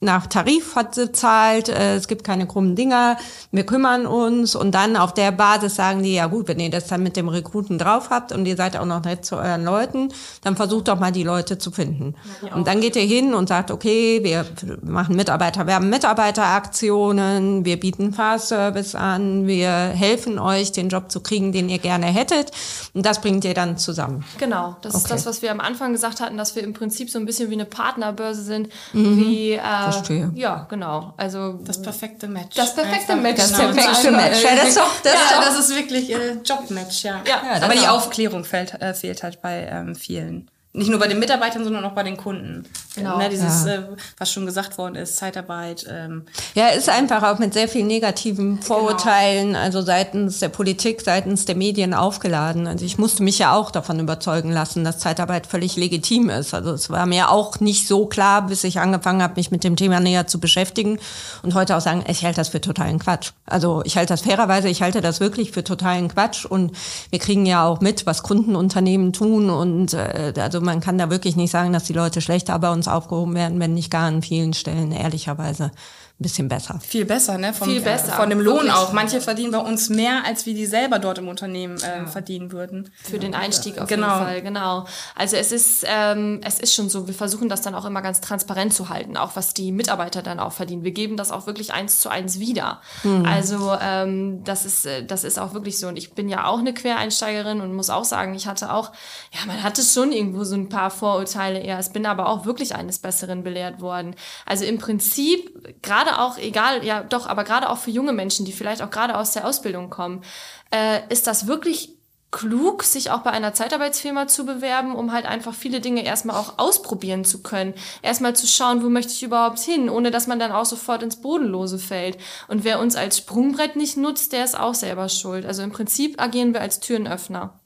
nach 0.00 0.26
Tarif 0.26 0.76
hat 0.76 0.94
sie 0.94 1.10
zahlt, 1.10 1.70
äh, 1.70 1.96
es 1.96 2.06
gibt 2.06 2.22
keine 2.22 2.46
krummen 2.46 2.76
Dinger, 2.76 3.16
wir 3.50 3.64
kümmern 3.64 4.06
uns 4.06 4.54
und 4.54 4.72
dann 4.74 4.94
auf 4.94 5.14
der 5.14 5.32
Basis 5.32 5.74
sagen 5.76 6.02
die, 6.02 6.14
ja 6.14 6.26
gut, 6.26 6.48
wenn 6.48 6.60
ihr 6.60 6.68
das 6.70 6.86
dann 6.88 7.02
mit 7.02 7.16
dem 7.16 7.28
Rekruten 7.28 7.78
drauf 7.78 8.10
habt 8.10 8.30
und 8.30 8.44
ihr 8.44 8.56
seid 8.56 8.76
auch 8.76 8.84
noch 8.84 9.02
nett 9.04 9.24
zu 9.24 9.36
euren 9.36 9.64
Leuten, 9.64 10.10
dann 10.42 10.54
versucht 10.54 10.88
doch 10.88 11.00
mal 11.00 11.12
die 11.12 11.22
Leute 11.22 11.56
zu 11.56 11.70
finden. 11.70 12.14
und 12.54 12.66
dann 12.68 12.82
geht 12.82 12.94
ihr 12.96 13.02
hin 13.02 13.32
und 13.32 13.48
sagt, 13.48 13.70
okay, 13.70 14.20
wir 14.22 14.44
machen 14.82 15.16
Mitarbeiter, 15.16 15.66
wir 15.66 15.74
haben 15.76 15.88
Mitarbeiteraktionen, 15.88 17.64
wir 17.64 17.80
bieten 17.80 18.12
Fahrservice 18.12 18.94
an, 18.94 19.46
wir 19.46 19.68
helfen 19.70 20.38
euch, 20.38 20.72
den 20.72 20.90
Job 20.90 21.10
zu 21.10 21.20
kriegen, 21.20 21.52
den 21.52 21.68
ihr 21.68 21.78
gerne 21.78 22.06
hättet 22.06 22.50
und 22.92 23.04
das 23.06 23.20
bringt 23.22 23.44
ihr 23.44 23.54
dann 23.54 23.78
zusammen. 23.78 24.24
Genau, 24.38 24.76
das 24.82 24.94
ist 24.94 25.06
Okay. 25.06 25.14
das, 25.14 25.26
was 25.26 25.40
wir 25.42 25.50
am 25.52 25.60
Anfang 25.60 25.92
gesagt 25.92 26.20
hatten, 26.20 26.36
dass 26.36 26.54
wir 26.56 26.62
im 26.64 26.72
Prinzip 26.72 27.08
so 27.10 27.18
ein 27.18 27.24
bisschen 27.26 27.48
wie 27.50 27.54
eine 27.54 27.64
Partnerbörse 27.64 28.42
sind, 28.42 28.68
wie 28.92 29.52
äh, 29.52 29.60
Verstehe. 29.96 30.30
ja, 30.34 30.66
genau. 30.68 31.14
Also 31.16 31.54
Das 31.64 31.80
perfekte 31.80 32.28
Match. 32.28 32.56
Das 32.56 32.74
perfekte 32.74 33.12
Einfach, 33.12 33.22
Match. 33.22 33.36
Das 33.36 33.52
perfekte 33.52 34.10
Match. 34.10 34.42
Ja, 34.42 34.56
das 34.56 34.68
ist 34.68 34.76
doch, 34.78 35.00
das 35.02 35.14
ist 35.14 35.30
ja, 35.30 35.36
doch 35.36 35.44
das 35.44 35.58
ist 35.58 35.76
wirklich 35.76 36.10
äh, 36.12 36.32
Jobmatch, 36.44 37.04
ja. 37.04 37.22
Ja, 37.26 37.62
Aber 37.62 37.74
die. 37.74 37.86
Aufklärung 37.86 38.44
fehlt, 38.44 38.74
äh, 38.74 38.94
fehlt 38.94 39.22
halt 39.22 39.40
bei 39.42 39.66
ähm, 39.70 39.94
vielen. 39.94 40.50
Nicht 40.76 40.90
nur 40.90 40.98
bei 40.98 41.08
den 41.08 41.18
Mitarbeitern, 41.18 41.64
sondern 41.64 41.86
auch 41.86 41.92
bei 41.92 42.02
den 42.02 42.18
Kunden. 42.18 42.64
Genau. 42.94 43.16
Ne, 43.16 43.30
dieses, 43.30 43.64
äh, 43.64 43.80
was 44.18 44.30
schon 44.30 44.44
gesagt 44.44 44.76
worden 44.76 44.94
ist, 44.94 45.16
Zeitarbeit. 45.16 45.86
Ähm, 45.88 46.26
Ja, 46.54 46.68
ist 46.68 46.90
einfach 46.90 47.22
auch 47.22 47.38
mit 47.38 47.54
sehr 47.54 47.66
vielen 47.66 47.86
negativen 47.86 48.60
Vorurteilen, 48.60 49.56
also 49.56 49.80
seitens 49.80 50.38
der 50.38 50.50
Politik, 50.50 51.00
seitens 51.00 51.46
der 51.46 51.54
Medien 51.54 51.94
aufgeladen. 51.94 52.66
Also 52.66 52.84
ich 52.84 52.98
musste 52.98 53.22
mich 53.22 53.38
ja 53.38 53.54
auch 53.54 53.70
davon 53.70 54.00
überzeugen 54.00 54.52
lassen, 54.52 54.84
dass 54.84 54.98
Zeitarbeit 54.98 55.46
völlig 55.46 55.76
legitim 55.76 56.28
ist. 56.28 56.52
Also 56.52 56.72
es 56.72 56.90
war 56.90 57.06
mir 57.06 57.30
auch 57.30 57.58
nicht 57.60 57.88
so 57.88 58.04
klar, 58.04 58.46
bis 58.46 58.62
ich 58.62 58.78
angefangen 58.78 59.22
habe, 59.22 59.34
mich 59.36 59.50
mit 59.50 59.64
dem 59.64 59.76
Thema 59.76 60.00
näher 60.00 60.26
zu 60.26 60.40
beschäftigen 60.40 60.98
und 61.42 61.54
heute 61.54 61.74
auch 61.74 61.80
sagen, 61.80 62.04
ich 62.06 62.22
halte 62.22 62.36
das 62.36 62.50
für 62.50 62.60
totalen 62.60 62.98
Quatsch. 62.98 63.30
Also 63.46 63.80
ich 63.86 63.96
halte 63.96 64.12
das 64.12 64.20
fairerweise, 64.20 64.68
ich 64.68 64.82
halte 64.82 65.00
das 65.00 65.20
wirklich 65.20 65.52
für 65.52 65.64
totalen 65.64 66.08
Quatsch 66.08 66.44
und 66.44 66.72
wir 67.08 67.18
kriegen 67.18 67.46
ja 67.46 67.64
auch 67.64 67.80
mit, 67.80 68.04
was 68.04 68.22
Kundenunternehmen 68.22 69.14
tun 69.14 69.48
und 69.48 69.94
äh, 69.94 70.34
also 70.36 70.65
man 70.66 70.80
kann 70.80 70.98
da 70.98 71.08
wirklich 71.08 71.36
nicht 71.36 71.50
sagen, 71.50 71.72
dass 71.72 71.84
die 71.84 71.94
Leute 71.94 72.20
schlechter 72.20 72.58
bei 72.58 72.70
uns 72.70 72.88
aufgehoben 72.88 73.34
werden, 73.34 73.58
wenn 73.58 73.72
nicht 73.72 73.90
gar 73.90 74.06
an 74.06 74.20
vielen 74.20 74.52
Stellen 74.52 74.92
ehrlicherweise 74.92 75.70
ein 76.18 76.22
bisschen 76.22 76.48
besser. 76.48 76.80
viel 76.80 77.04
besser, 77.04 77.36
ne? 77.36 77.52
Vom, 77.52 77.68
Viel 77.68 77.82
besser, 77.82 78.12
Von 78.12 78.30
dem 78.30 78.40
Lohn 78.40 78.54
wirklich. 78.56 78.72
auch. 78.72 78.92
Manche 78.92 79.20
verdienen 79.20 79.52
bei 79.52 79.58
uns 79.58 79.90
mehr, 79.90 80.24
als 80.24 80.46
wie 80.46 80.54
die 80.54 80.64
selber 80.64 80.98
dort 80.98 81.18
im 81.18 81.28
Unternehmen 81.28 81.76
äh, 81.82 82.06
verdienen 82.06 82.52
würden. 82.52 82.90
Für 83.02 83.18
den 83.18 83.34
Einstieg 83.34 83.78
auf 83.78 83.86
Genau. 83.86 84.06
jeden 84.14 84.24
Fall, 84.26 84.40
genau. 84.42 84.86
Also 85.14 85.36
es 85.36 85.52
ist, 85.52 85.84
ähm, 85.86 86.40
es 86.42 86.58
ist 86.58 86.74
schon 86.74 86.88
so, 86.88 87.06
wir 87.06 87.12
versuchen 87.12 87.50
das 87.50 87.60
dann 87.60 87.74
auch 87.74 87.84
immer 87.84 88.00
ganz 88.00 88.22
transparent 88.22 88.72
zu 88.72 88.88
halten, 88.88 89.18
auch 89.18 89.36
was 89.36 89.52
die 89.52 89.72
Mitarbeiter 89.72 90.22
dann 90.22 90.40
auch 90.40 90.52
verdienen. 90.52 90.84
Wir 90.84 90.92
geben 90.92 91.18
das 91.18 91.30
auch 91.30 91.46
wirklich 91.46 91.74
eins 91.74 92.00
zu 92.00 92.08
eins 92.08 92.38
wieder. 92.38 92.80
Also 93.24 93.76
ähm, 93.78 94.42
das 94.44 94.64
ist, 94.64 94.86
äh, 94.86 95.04
das 95.04 95.22
ist 95.22 95.38
auch 95.38 95.52
wirklich 95.52 95.78
so. 95.78 95.88
Und 95.88 95.98
ich 95.98 96.14
bin 96.14 96.30
ja 96.30 96.46
auch 96.46 96.60
eine 96.60 96.72
Quereinsteigerin 96.72 97.60
und 97.60 97.74
muss 97.74 97.90
auch 97.90 98.04
sagen, 98.04 98.34
ich 98.34 98.46
hatte 98.46 98.72
auch, 98.72 98.90
ja, 99.34 99.40
man 99.46 99.62
hatte 99.62 99.82
schon 99.82 100.12
irgendwo 100.12 100.44
so 100.44 100.54
ein 100.54 100.70
paar 100.70 100.90
Vorurteile 100.90 101.58
erst, 101.60 101.92
bin 101.92 102.06
aber 102.06 102.28
auch 102.30 102.46
wirklich 102.46 102.74
eines 102.74 103.00
Besseren 103.00 103.42
belehrt 103.42 103.82
worden. 103.82 104.14
Also 104.46 104.64
im 104.64 104.78
Prinzip, 104.78 105.82
gerade 105.82 106.05
auch, 106.14 106.38
egal, 106.38 106.84
ja 106.84 107.02
doch, 107.02 107.26
aber 107.26 107.44
gerade 107.44 107.68
auch 107.68 107.78
für 107.78 107.90
junge 107.90 108.12
Menschen, 108.12 108.46
die 108.46 108.52
vielleicht 108.52 108.82
auch 108.82 108.90
gerade 108.90 109.16
aus 109.16 109.32
der 109.32 109.46
Ausbildung 109.46 109.90
kommen, 109.90 110.22
äh, 110.70 111.00
ist 111.08 111.26
das 111.26 111.46
wirklich 111.46 111.96
klug, 112.30 112.82
sich 112.82 113.10
auch 113.10 113.20
bei 113.20 113.30
einer 113.30 113.54
Zeitarbeitsfirma 113.54 114.28
zu 114.28 114.44
bewerben, 114.44 114.94
um 114.94 115.12
halt 115.12 115.26
einfach 115.26 115.54
viele 115.54 115.80
Dinge 115.80 116.04
erstmal 116.04 116.36
auch 116.36 116.58
ausprobieren 116.58 117.24
zu 117.24 117.42
können. 117.42 117.72
Erstmal 118.02 118.36
zu 118.36 118.46
schauen, 118.46 118.82
wo 118.82 118.88
möchte 118.88 119.12
ich 119.12 119.22
überhaupt 119.22 119.58
hin, 119.58 119.88
ohne 119.88 120.10
dass 120.10 120.26
man 120.26 120.38
dann 120.38 120.52
auch 120.52 120.66
sofort 120.66 121.02
ins 121.02 121.16
Bodenlose 121.16 121.78
fällt. 121.78 122.18
Und 122.48 122.64
wer 122.64 122.80
uns 122.80 122.94
als 122.96 123.18
Sprungbrett 123.18 123.76
nicht 123.76 123.96
nutzt, 123.96 124.32
der 124.32 124.44
ist 124.44 124.58
auch 124.58 124.74
selber 124.74 125.08
schuld. 125.08 125.46
Also 125.46 125.62
im 125.62 125.72
Prinzip 125.72 126.20
agieren 126.20 126.52
wir 126.52 126.60
als 126.60 126.80
Türenöffner. 126.80 127.58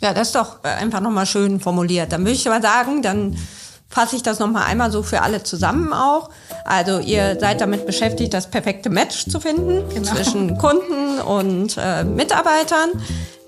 Ja, 0.00 0.12
das 0.12 0.28
ist 0.28 0.34
doch 0.34 0.62
äh, 0.62 0.68
einfach 0.68 1.00
nochmal 1.00 1.26
schön 1.26 1.60
formuliert. 1.60 2.12
Dann 2.12 2.20
würde 2.22 2.32
ich 2.32 2.46
aber 2.46 2.60
sagen, 2.60 3.00
dann 3.00 3.38
fasse 3.88 4.16
ich 4.16 4.22
das 4.22 4.40
nochmal 4.40 4.64
einmal 4.64 4.90
so 4.90 5.02
für 5.02 5.22
alle 5.22 5.42
zusammen 5.42 5.92
auch. 5.92 6.28
Also 6.66 6.98
ihr 6.98 7.38
seid 7.38 7.60
damit 7.60 7.86
beschäftigt, 7.86 8.34
das 8.34 8.48
perfekte 8.48 8.90
Match 8.90 9.26
zu 9.28 9.40
finden 9.40 10.04
zwischen 10.04 10.58
Kunden 10.58 11.20
und 11.20 11.76
äh, 11.78 12.04
Mitarbeitern. 12.04 12.90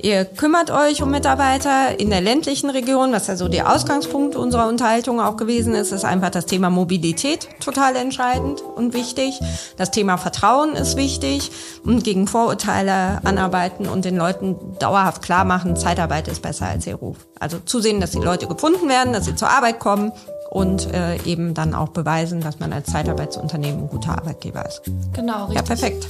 Ihr 0.00 0.24
kümmert 0.24 0.70
euch 0.70 1.02
um 1.02 1.10
Mitarbeiter 1.10 1.98
in 1.98 2.10
der 2.10 2.20
ländlichen 2.20 2.70
Region, 2.70 3.12
was 3.12 3.26
ja 3.26 3.34
so 3.34 3.48
der 3.48 3.74
Ausgangspunkt 3.74 4.36
unserer 4.36 4.68
Unterhaltung 4.68 5.20
auch 5.20 5.36
gewesen 5.36 5.74
ist, 5.74 5.90
ist 5.90 6.04
einfach 6.04 6.30
das 6.30 6.46
Thema 6.46 6.70
Mobilität 6.70 7.48
total 7.58 7.96
entscheidend 7.96 8.60
und 8.60 8.94
wichtig. 8.94 9.40
Das 9.76 9.90
Thema 9.90 10.16
Vertrauen 10.16 10.74
ist 10.74 10.96
wichtig 10.96 11.50
und 11.84 12.04
gegen 12.04 12.28
Vorurteile 12.28 13.18
anarbeiten 13.24 13.88
und 13.88 14.04
den 14.04 14.16
Leuten 14.16 14.54
dauerhaft 14.78 15.22
klar 15.22 15.44
machen, 15.44 15.74
Zeitarbeit 15.74 16.28
ist 16.28 16.42
besser 16.42 16.68
als 16.68 16.86
ihr 16.86 16.94
Ruf. 16.94 17.16
Also 17.40 17.58
zusehen, 17.58 18.00
dass 18.00 18.12
die 18.12 18.18
Leute 18.18 18.46
gefunden 18.46 18.88
werden, 18.88 19.12
dass 19.12 19.24
sie 19.24 19.34
zur 19.34 19.50
Arbeit 19.50 19.80
kommen 19.80 20.12
und 20.50 20.92
äh, 20.92 21.16
eben 21.24 21.54
dann 21.54 21.74
auch 21.74 21.88
beweisen, 21.88 22.40
dass 22.40 22.58
man 22.58 22.72
als 22.72 22.90
Zeitarbeitsunternehmen 22.90 23.82
ein 23.82 23.88
guter 23.88 24.12
Arbeitgeber 24.12 24.66
ist. 24.66 24.82
Genau, 25.12 25.46
richtig. 25.46 25.56
Ja, 25.56 25.62
perfekt. 25.62 26.08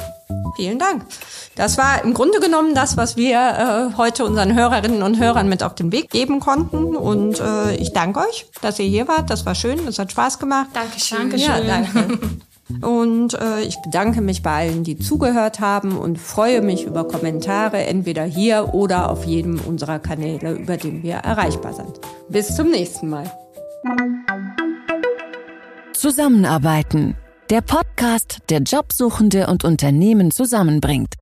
Vielen 0.57 0.79
Dank. 0.79 1.05
Das 1.57 1.79
war 1.79 2.05
im 2.05 2.15
Grunde 2.15 2.41
genommen 2.41 2.75
das, 2.75 2.97
was 2.97 3.17
wir 3.17 3.39
äh, 3.93 3.97
heute 3.97 4.25
unseren 4.25 4.55
Hörerinnen 4.55 5.03
und 5.03 5.19
Hörern 5.19 5.49
mit 5.49 5.63
auf 5.63 5.75
den 5.75 5.93
Weg 5.93 6.11
geben 6.11 6.41
konnten. 6.41 6.97
Und 6.97 7.41
äh, 7.41 7.75
ich 7.77 7.93
danke 7.93 8.21
euch, 8.21 8.47
dass 8.61 8.79
ihr 8.79 8.87
hier 8.87 9.09
wart. 9.09 9.31
Das 9.31 9.47
war 9.47 9.55
schön, 9.55 9.85
das 9.87 9.99
hat 9.99 10.13
Spaß 10.13 10.39
gemacht. 10.39 10.69
Dankeschön. 10.73 11.31
Dankeschön. 11.31 11.67
Ja, 11.67 11.81
danke. 11.93 12.19
Und 12.83 13.33
äh, 13.35 13.63
ich 13.63 13.81
bedanke 13.81 14.21
mich 14.21 14.43
bei 14.43 14.51
allen, 14.51 14.85
die 14.85 14.99
zugehört 14.99 15.61
haben 15.61 15.97
und 15.97 16.19
freue 16.19 16.61
mich 16.61 16.85
über 16.85 17.09
Kommentare, 17.09 17.79
entweder 17.87 18.25
hier 18.25 18.75
oder 18.75 19.11
auf 19.11 19.25
jedem 19.25 19.59
unserer 19.61 19.99
Kanäle, 19.99 20.53
über 20.53 20.77
den 20.77 21.03
wir 21.03 21.15
erreichbar 21.15 21.73
sind. 21.73 21.99
Bis 22.29 22.55
zum 22.55 22.71
nächsten 22.71 23.09
Mal. 23.09 23.31
Zusammenarbeiten. 25.93 27.17
Der 27.51 27.61
Podcast, 27.61 28.39
der 28.51 28.61
Jobsuchende 28.61 29.47
und 29.47 29.65
Unternehmen 29.65 30.31
zusammenbringt. 30.31 31.15